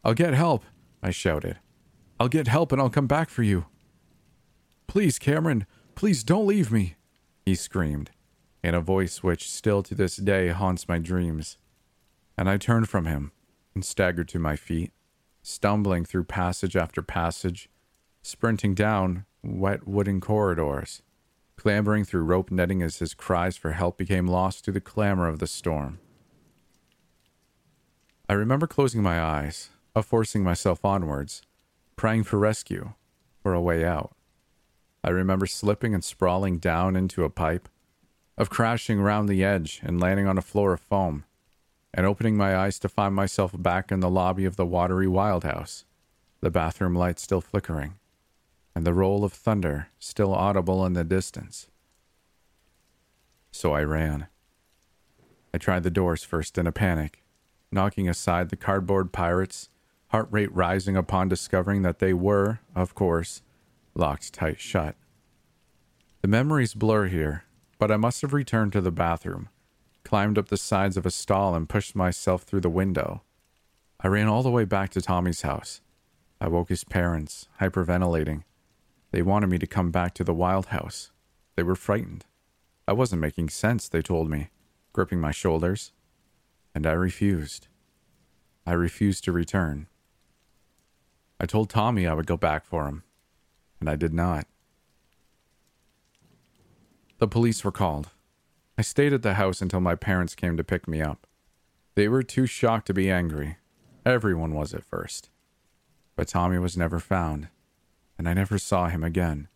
I'll 0.03 0.13
get 0.13 0.35
help, 0.35 0.63
I 1.01 1.09
shouted. 1.09 1.57
I'll 2.19 2.27
get 2.27 2.47
help 2.47 2.71
and 2.71 2.79
I'll 2.79 2.91
come 2.91 3.07
back 3.07 3.31
for 3.31 3.41
you. 3.41 3.65
Please, 4.85 5.17
Cameron, 5.17 5.65
please 5.95 6.23
don't 6.23 6.45
leave 6.45 6.71
me, 6.71 6.97
he 7.47 7.55
screamed, 7.55 8.11
in 8.63 8.75
a 8.75 8.79
voice 8.79 9.23
which 9.23 9.49
still 9.49 9.81
to 9.81 9.95
this 9.95 10.17
day 10.17 10.49
haunts 10.49 10.87
my 10.87 10.99
dreams. 10.99 11.57
And 12.37 12.49
I 12.49 12.57
turned 12.57 12.89
from 12.89 13.05
him 13.05 13.31
and 13.73 13.83
staggered 13.85 14.27
to 14.29 14.39
my 14.39 14.55
feet, 14.55 14.91
stumbling 15.41 16.05
through 16.05 16.25
passage 16.25 16.75
after 16.75 17.01
passage, 17.01 17.69
sprinting 18.21 18.73
down 18.73 19.25
wet 19.43 19.87
wooden 19.87 20.19
corridors 20.19 21.01
clambering 21.55 22.05
through 22.05 22.23
rope 22.23 22.51
netting 22.51 22.81
as 22.81 22.99
his 22.99 23.13
cries 23.13 23.57
for 23.57 23.71
help 23.71 23.97
became 23.97 24.27
lost 24.27 24.65
to 24.65 24.71
the 24.71 24.81
clamor 24.81 25.27
of 25.27 25.39
the 25.39 25.47
storm. 25.47 25.99
I 28.27 28.33
remember 28.33 28.67
closing 28.67 29.01
my 29.01 29.21
eyes, 29.21 29.69
of 29.95 30.05
forcing 30.05 30.43
myself 30.43 30.83
onwards, 30.83 31.41
praying 31.95 32.23
for 32.23 32.37
rescue, 32.37 32.93
for 33.41 33.53
a 33.53 33.61
way 33.61 33.85
out. 33.85 34.15
I 35.03 35.09
remember 35.09 35.45
slipping 35.45 35.93
and 35.93 36.03
sprawling 36.03 36.57
down 36.57 36.95
into 36.95 37.23
a 37.23 37.29
pipe, 37.29 37.69
of 38.37 38.49
crashing 38.49 38.99
round 38.99 39.29
the 39.29 39.43
edge 39.43 39.79
and 39.83 40.01
landing 40.01 40.27
on 40.27 40.37
a 40.37 40.41
floor 40.41 40.73
of 40.73 40.81
foam, 40.81 41.23
and 41.95 42.05
opening 42.05 42.37
my 42.37 42.55
eyes 42.55 42.77
to 42.77 42.89
find 42.89 43.15
myself 43.15 43.51
back 43.57 43.91
in 43.91 44.01
the 44.01 44.09
lobby 44.09 44.45
of 44.45 44.57
the 44.57 44.65
watery 44.67 45.07
wild 45.07 45.43
house, 45.43 45.85
the 46.41 46.51
bathroom 46.51 46.93
light 46.93 47.17
still 47.17 47.41
flickering 47.41 47.95
and 48.75 48.85
the 48.85 48.93
roll 48.93 49.23
of 49.23 49.31
thunder 49.31 49.87
still 49.97 50.33
audible 50.33 50.85
in 50.85 50.93
the 50.93 51.03
distance. 51.03 51.69
So 53.51 53.73
I 53.73 53.83
ran. 53.83 54.27
I 55.53 55.57
tried 55.57 55.83
the 55.83 55.89
doors 55.89 56.23
first 56.23 56.57
in 56.57 56.67
a 56.67 56.73
panic, 56.73 57.23
knocking 57.71 58.09
aside 58.09 58.49
the 58.49 58.57
cardboard 58.57 59.13
pirates, 59.13 59.69
heart 60.09 60.27
rate 60.29 60.53
rising 60.53 60.97
upon 60.97 61.29
discovering 61.29 61.81
that 61.83 61.99
they 61.99 62.13
were, 62.13 62.59
of 62.75 62.93
course, 62.93 63.41
locked 63.95 64.33
tight 64.33 64.59
shut. 64.59 64.95
The 66.21 66.27
memories 66.27 66.73
blur 66.73 67.07
here, 67.07 67.45
but 67.79 67.91
I 67.91 67.97
must 67.97 68.21
have 68.21 68.33
returned 68.33 68.73
to 68.73 68.81
the 68.81 68.91
bathroom, 68.91 69.47
climbed 70.05 70.37
up 70.37 70.47
the 70.47 70.55
sides 70.55 70.95
of 70.95 71.05
a 71.05 71.11
stall, 71.11 71.55
and 71.55 71.67
pushed 71.67 71.95
myself 71.95 72.43
through 72.43 72.61
the 72.61 72.69
window. 72.69 73.23
I 73.99 74.07
ran 74.07 74.27
all 74.27 74.43
the 74.43 74.51
way 74.51 74.63
back 74.63 74.91
to 74.91 75.01
Tommy's 75.01 75.41
house. 75.41 75.81
I 76.39 76.47
woke 76.47 76.69
his 76.69 76.83
parents, 76.83 77.49
hyperventilating. 77.59 78.43
They 79.11 79.21
wanted 79.21 79.47
me 79.47 79.57
to 79.57 79.67
come 79.67 79.91
back 79.91 80.13
to 80.13 80.23
the 80.23 80.33
wild 80.33 80.67
house. 80.67 81.11
They 81.55 81.63
were 81.63 81.75
frightened. 81.75 82.25
I 82.87 82.93
wasn't 82.93 83.21
making 83.21 83.49
sense, 83.49 83.89
they 83.89 84.01
told 84.01 84.29
me, 84.29 84.49
gripping 84.93 85.19
my 85.19 85.31
shoulders. 85.31 85.91
And 86.73 86.85
I 86.85 86.91
refused. 86.91 87.67
I 88.65 88.73
refused 88.73 89.23
to 89.23 89.31
return. 89.31 89.87
I 91.39 91.45
told 91.45 91.69
Tommy 91.69 92.05
I 92.05 92.13
would 92.13 92.27
go 92.27 92.37
back 92.37 92.65
for 92.65 92.87
him, 92.87 93.03
and 93.79 93.89
I 93.89 93.95
did 93.95 94.13
not. 94.13 94.47
The 97.17 97.27
police 97.27 97.63
were 97.63 97.71
called. 97.71 98.09
I 98.77 98.81
stayed 98.81 99.13
at 99.13 99.21
the 99.21 99.35
house 99.35 99.61
until 99.61 99.81
my 99.81 99.95
parents 99.95 100.35
came 100.35 100.57
to 100.57 100.63
pick 100.63 100.87
me 100.87 101.01
up. 101.01 101.27
They 101.95 102.07
were 102.07 102.23
too 102.23 102.45
shocked 102.45 102.87
to 102.87 102.93
be 102.93 103.09
angry. 103.09 103.57
Everyone 104.05 104.53
was 104.53 104.73
at 104.73 104.83
first. 104.83 105.29
But 106.15 106.27
Tommy 106.27 106.59
was 106.59 106.77
never 106.77 106.99
found 106.99 107.47
and 108.17 108.27
I 108.29 108.33
never 108.33 108.57
saw 108.57 108.87
him 108.87 109.03
again. 109.03 109.47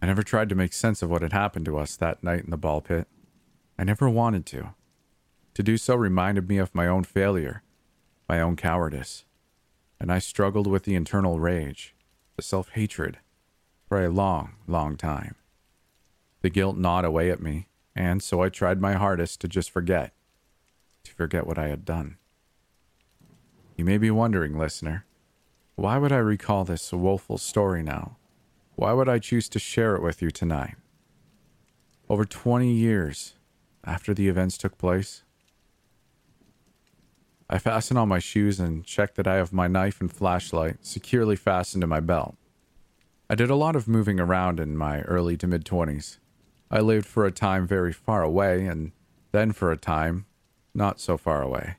I 0.00 0.06
never 0.06 0.22
tried 0.22 0.48
to 0.50 0.54
make 0.54 0.72
sense 0.72 1.02
of 1.02 1.10
what 1.10 1.22
had 1.22 1.32
happened 1.32 1.64
to 1.66 1.78
us 1.78 1.96
that 1.96 2.22
night 2.22 2.44
in 2.44 2.50
the 2.50 2.56
ball 2.56 2.80
pit. 2.80 3.08
I 3.78 3.84
never 3.84 4.08
wanted 4.08 4.46
to. 4.46 4.74
To 5.54 5.62
do 5.62 5.76
so 5.76 5.94
reminded 5.94 6.48
me 6.48 6.58
of 6.58 6.74
my 6.74 6.86
own 6.86 7.04
failure, 7.04 7.62
my 8.28 8.40
own 8.40 8.56
cowardice, 8.56 9.24
and 10.00 10.12
I 10.12 10.18
struggled 10.18 10.66
with 10.66 10.82
the 10.82 10.94
internal 10.94 11.38
rage, 11.38 11.94
the 12.36 12.42
self 12.42 12.70
hatred, 12.70 13.18
for 13.88 14.04
a 14.04 14.10
long, 14.10 14.54
long 14.66 14.96
time. 14.96 15.36
The 16.44 16.50
guilt 16.50 16.76
gnawed 16.76 17.06
away 17.06 17.30
at 17.30 17.40
me, 17.40 17.68
and 17.96 18.22
so 18.22 18.42
I 18.42 18.50
tried 18.50 18.78
my 18.78 18.92
hardest 18.92 19.40
to 19.40 19.48
just 19.48 19.70
forget, 19.70 20.12
to 21.04 21.10
forget 21.10 21.46
what 21.46 21.56
I 21.56 21.68
had 21.68 21.86
done. 21.86 22.18
You 23.76 23.86
may 23.86 23.96
be 23.96 24.10
wondering, 24.10 24.58
listener, 24.58 25.06
why 25.74 25.96
would 25.96 26.12
I 26.12 26.18
recall 26.18 26.64
this 26.64 26.92
woeful 26.92 27.38
story 27.38 27.82
now? 27.82 28.18
Why 28.76 28.92
would 28.92 29.08
I 29.08 29.20
choose 29.20 29.48
to 29.48 29.58
share 29.58 29.96
it 29.96 30.02
with 30.02 30.20
you 30.20 30.30
tonight? 30.30 30.74
Over 32.10 32.26
20 32.26 32.70
years 32.70 33.36
after 33.82 34.12
the 34.12 34.28
events 34.28 34.58
took 34.58 34.76
place, 34.76 35.22
I 37.48 37.56
fasten 37.56 37.96
on 37.96 38.10
my 38.10 38.18
shoes 38.18 38.60
and 38.60 38.84
check 38.84 39.14
that 39.14 39.26
I 39.26 39.36
have 39.36 39.54
my 39.54 39.66
knife 39.66 39.98
and 39.98 40.12
flashlight 40.12 40.84
securely 40.84 41.36
fastened 41.36 41.80
to 41.80 41.86
my 41.86 42.00
belt. 42.00 42.36
I 43.30 43.34
did 43.34 43.48
a 43.48 43.56
lot 43.56 43.76
of 43.76 43.88
moving 43.88 44.20
around 44.20 44.60
in 44.60 44.76
my 44.76 45.00
early 45.04 45.38
to 45.38 45.46
mid 45.46 45.64
20s. 45.64 46.18
I 46.70 46.80
lived 46.80 47.06
for 47.06 47.24
a 47.24 47.32
time 47.32 47.66
very 47.66 47.92
far 47.92 48.22
away, 48.22 48.66
and 48.66 48.92
then 49.32 49.52
for 49.52 49.70
a 49.70 49.76
time 49.76 50.26
not 50.74 51.00
so 51.00 51.16
far 51.16 51.42
away. 51.42 51.76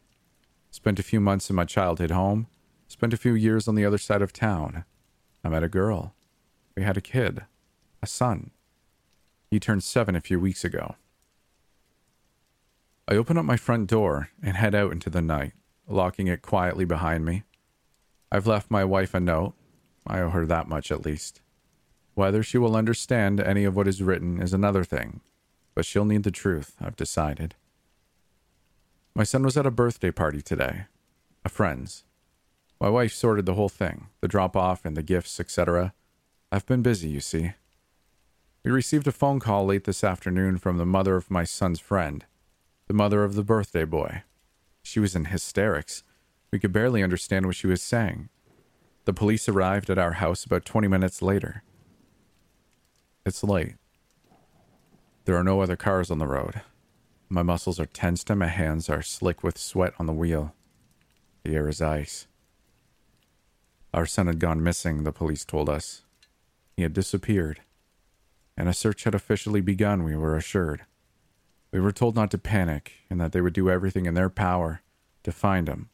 Spent 0.71 0.99
a 0.99 1.03
few 1.03 1.19
months 1.19 1.49
in 1.49 1.55
my 1.55 1.65
childhood 1.65 2.11
home, 2.11 2.47
Spent 2.87 3.13
a 3.13 3.17
few 3.17 3.33
years 3.33 3.67
on 3.67 3.75
the 3.75 3.85
other 3.85 3.97
side 3.97 4.21
of 4.21 4.31
town. 4.31 4.85
I 5.43 5.49
met 5.49 5.63
a 5.63 5.69
girl. 5.69 6.13
We 6.75 6.83
had 6.83 6.97
a 6.97 7.01
kid, 7.01 7.43
a 8.01 8.07
son. 8.07 8.51
He 9.49 9.59
turned 9.59 9.83
seven 9.83 10.15
a 10.15 10.21
few 10.21 10.39
weeks 10.39 10.63
ago. 10.63 10.95
I 13.07 13.15
open 13.15 13.37
up 13.37 13.45
my 13.45 13.57
front 13.57 13.89
door 13.89 14.29
and 14.41 14.55
head 14.55 14.73
out 14.73 14.91
into 14.91 15.09
the 15.09 15.21
night, 15.21 15.53
locking 15.87 16.27
it 16.27 16.41
quietly 16.41 16.85
behind 16.85 17.25
me. 17.25 17.43
I've 18.31 18.47
left 18.47 18.71
my 18.71 18.83
wife 18.83 19.13
a 19.13 19.19
note. 19.19 19.53
I 20.07 20.21
owe 20.21 20.29
her 20.29 20.45
that 20.45 20.67
much 20.67 20.91
at 20.91 21.05
least. 21.05 21.41
Whether 22.15 22.43
she 22.43 22.57
will 22.57 22.77
understand 22.77 23.41
any 23.41 23.65
of 23.65 23.75
what 23.75 23.87
is 23.87 24.01
written 24.01 24.41
is 24.41 24.53
another 24.53 24.85
thing, 24.85 25.19
but 25.75 25.85
she'll 25.85 26.05
need 26.05 26.23
the 26.23 26.31
truth, 26.31 26.75
I've 26.81 26.95
decided. 26.95 27.55
My 29.13 29.23
son 29.23 29.43
was 29.43 29.57
at 29.57 29.65
a 29.65 29.71
birthday 29.71 30.11
party 30.11 30.41
today, 30.41 30.85
a 31.43 31.49
friend's. 31.49 32.05
My 32.79 32.89
wife 32.89 33.13
sorted 33.13 33.45
the 33.45 33.53
whole 33.53 33.69
thing 33.69 34.07
the 34.21 34.29
drop 34.29 34.55
off 34.55 34.85
and 34.85 34.95
the 34.95 35.03
gifts, 35.03 35.39
etc. 35.39 35.93
I've 36.51 36.65
been 36.65 36.81
busy, 36.81 37.09
you 37.09 37.19
see. 37.19 37.51
We 38.63 38.71
received 38.71 39.07
a 39.07 39.11
phone 39.11 39.39
call 39.39 39.65
late 39.65 39.83
this 39.83 40.03
afternoon 40.03 40.57
from 40.57 40.77
the 40.77 40.85
mother 40.85 41.17
of 41.17 41.29
my 41.29 41.43
son's 41.43 41.81
friend, 41.81 42.25
the 42.87 42.93
mother 42.93 43.25
of 43.25 43.35
the 43.35 43.43
birthday 43.43 43.83
boy. 43.83 44.23
She 44.83 45.01
was 45.01 45.15
in 45.15 45.25
hysterics. 45.25 46.03
We 46.51 46.59
could 46.59 46.71
barely 46.71 47.03
understand 47.03 47.45
what 47.45 47.55
she 47.55 47.67
was 47.67 47.81
saying. 47.81 48.29
The 49.03 49.13
police 49.13 49.49
arrived 49.49 49.89
at 49.89 49.97
our 49.97 50.13
house 50.13 50.45
about 50.45 50.63
20 50.63 50.87
minutes 50.87 51.21
later. 51.21 51.63
It's 53.25 53.43
late. 53.43 53.73
There 55.25 55.35
are 55.35 55.43
no 55.43 55.61
other 55.61 55.75
cars 55.75 56.11
on 56.11 56.19
the 56.19 56.27
road. 56.27 56.61
My 57.27 57.41
muscles 57.41 57.79
are 57.79 57.87
tensed 57.87 58.29
and 58.29 58.37
my 58.37 58.47
hands 58.47 58.87
are 58.87 59.01
slick 59.01 59.43
with 59.43 59.57
sweat 59.57 59.93
on 59.97 60.05
the 60.05 60.13
wheel. 60.13 60.53
The 61.43 61.55
air 61.55 61.67
is 61.67 61.81
ice. 61.81 62.27
Our 63.95 64.05
son 64.05 64.27
had 64.27 64.39
gone 64.39 64.61
missing, 64.61 65.03
the 65.03 65.11
police 65.11 65.43
told 65.43 65.69
us. 65.69 66.03
He 66.77 66.83
had 66.83 66.93
disappeared. 66.93 67.61
And 68.55 68.69
a 68.69 68.73
search 68.73 69.05
had 69.05 69.15
officially 69.15 69.61
begun, 69.61 70.03
we 70.03 70.15
were 70.15 70.37
assured. 70.37 70.85
We 71.71 71.79
were 71.79 71.91
told 71.91 72.15
not 72.15 72.29
to 72.31 72.37
panic 72.37 72.91
and 73.09 73.19
that 73.19 73.31
they 73.31 73.41
would 73.41 73.53
do 73.53 73.71
everything 73.71 74.05
in 74.05 74.13
their 74.13 74.29
power 74.29 74.81
to 75.23 75.31
find 75.31 75.67
him. 75.67 75.89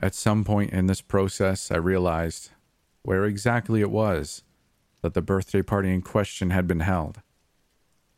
At 0.00 0.14
some 0.16 0.42
point 0.42 0.72
in 0.72 0.86
this 0.86 1.00
process, 1.00 1.70
I 1.70 1.76
realized 1.76 2.50
where 3.02 3.24
exactly 3.24 3.80
it 3.80 3.92
was 3.92 4.42
that 5.06 5.14
the 5.14 5.22
birthday 5.22 5.62
party 5.62 5.94
in 5.94 6.02
question 6.02 6.50
had 6.50 6.66
been 6.66 6.80
held. 6.80 7.20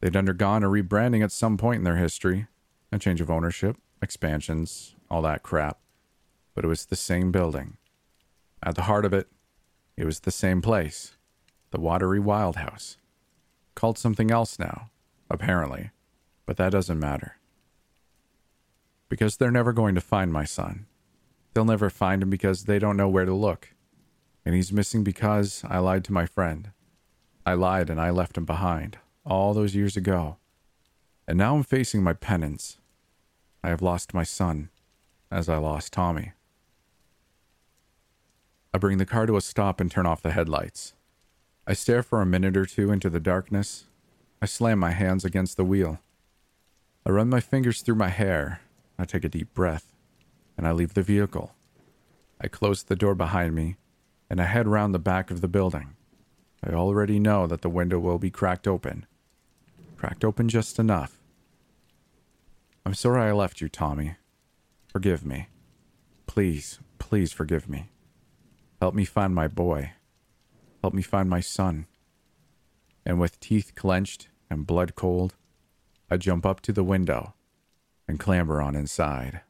They'd 0.00 0.16
undergone 0.16 0.62
a 0.62 0.68
rebranding 0.68 1.22
at 1.22 1.30
some 1.30 1.58
point 1.58 1.78
in 1.80 1.84
their 1.84 1.96
history, 1.96 2.46
a 2.90 2.98
change 2.98 3.20
of 3.20 3.30
ownership, 3.30 3.76
expansions, 4.00 4.94
all 5.10 5.20
that 5.20 5.42
crap. 5.42 5.78
But 6.54 6.64
it 6.64 6.68
was 6.68 6.86
the 6.86 6.96
same 6.96 7.30
building. 7.30 7.76
At 8.62 8.74
the 8.74 8.84
heart 8.84 9.04
of 9.04 9.12
it, 9.12 9.28
it 9.98 10.06
was 10.06 10.20
the 10.20 10.30
same 10.30 10.62
place 10.62 11.14
the 11.72 11.78
Watery 11.78 12.18
Wild 12.18 12.56
House. 12.56 12.96
Called 13.74 13.98
something 13.98 14.30
else 14.30 14.58
now, 14.58 14.88
apparently, 15.28 15.90
but 16.46 16.56
that 16.56 16.72
doesn't 16.72 16.98
matter. 16.98 17.36
Because 19.10 19.36
they're 19.36 19.50
never 19.50 19.74
going 19.74 19.94
to 19.94 20.00
find 20.00 20.32
my 20.32 20.44
son. 20.44 20.86
They'll 21.52 21.66
never 21.66 21.90
find 21.90 22.22
him 22.22 22.30
because 22.30 22.64
they 22.64 22.78
don't 22.78 22.96
know 22.96 23.10
where 23.10 23.26
to 23.26 23.34
look. 23.34 23.74
And 24.46 24.54
he's 24.54 24.72
missing 24.72 25.04
because 25.04 25.62
I 25.68 25.80
lied 25.80 26.04
to 26.04 26.14
my 26.14 26.24
friend. 26.24 26.70
I 27.48 27.54
lied 27.54 27.88
and 27.88 27.98
I 27.98 28.10
left 28.10 28.36
him 28.36 28.44
behind, 28.44 28.98
all 29.24 29.54
those 29.54 29.74
years 29.74 29.96
ago. 29.96 30.36
And 31.26 31.38
now 31.38 31.56
I'm 31.56 31.62
facing 31.62 32.02
my 32.02 32.12
penance. 32.12 32.76
I 33.64 33.70
have 33.70 33.80
lost 33.80 34.12
my 34.12 34.22
son, 34.22 34.68
as 35.30 35.48
I 35.48 35.56
lost 35.56 35.94
Tommy. 35.94 36.32
I 38.74 38.76
bring 38.76 38.98
the 38.98 39.06
car 39.06 39.24
to 39.24 39.38
a 39.38 39.40
stop 39.40 39.80
and 39.80 39.90
turn 39.90 40.04
off 40.04 40.20
the 40.20 40.32
headlights. 40.32 40.92
I 41.66 41.72
stare 41.72 42.02
for 42.02 42.20
a 42.20 42.26
minute 42.26 42.54
or 42.54 42.66
two 42.66 42.92
into 42.92 43.08
the 43.08 43.18
darkness. 43.18 43.84
I 44.42 44.44
slam 44.44 44.78
my 44.78 44.90
hands 44.90 45.24
against 45.24 45.56
the 45.56 45.64
wheel. 45.64 46.00
I 47.06 47.12
run 47.12 47.30
my 47.30 47.40
fingers 47.40 47.80
through 47.80 47.94
my 47.94 48.10
hair. 48.10 48.60
I 48.98 49.06
take 49.06 49.24
a 49.24 49.30
deep 49.30 49.54
breath, 49.54 49.94
and 50.58 50.68
I 50.68 50.72
leave 50.72 50.92
the 50.92 51.00
vehicle. 51.00 51.54
I 52.42 52.48
close 52.48 52.82
the 52.82 52.94
door 52.94 53.14
behind 53.14 53.54
me, 53.54 53.78
and 54.28 54.38
I 54.38 54.44
head 54.44 54.68
round 54.68 54.94
the 54.94 54.98
back 54.98 55.30
of 55.30 55.40
the 55.40 55.48
building. 55.48 55.94
I 56.62 56.72
already 56.72 57.18
know 57.18 57.46
that 57.46 57.62
the 57.62 57.68
window 57.68 57.98
will 57.98 58.18
be 58.18 58.30
cracked 58.30 58.66
open. 58.66 59.06
Cracked 59.96 60.24
open 60.24 60.48
just 60.48 60.78
enough. 60.78 61.20
I'm 62.84 62.94
sorry 62.94 63.22
I 63.22 63.32
left 63.32 63.60
you, 63.60 63.68
Tommy. 63.68 64.16
Forgive 64.88 65.24
me. 65.24 65.48
Please, 66.26 66.78
please 66.98 67.32
forgive 67.32 67.68
me. 67.68 67.90
Help 68.80 68.94
me 68.94 69.04
find 69.04 69.34
my 69.34 69.48
boy. 69.48 69.92
Help 70.82 70.94
me 70.94 71.02
find 71.02 71.28
my 71.28 71.40
son. 71.40 71.86
And 73.04 73.18
with 73.18 73.40
teeth 73.40 73.72
clenched 73.74 74.28
and 74.50 74.66
blood 74.66 74.94
cold, 74.94 75.34
I 76.10 76.16
jump 76.16 76.46
up 76.46 76.60
to 76.62 76.72
the 76.72 76.84
window 76.84 77.34
and 78.06 78.18
clamber 78.18 78.62
on 78.62 78.74
inside. 78.74 79.42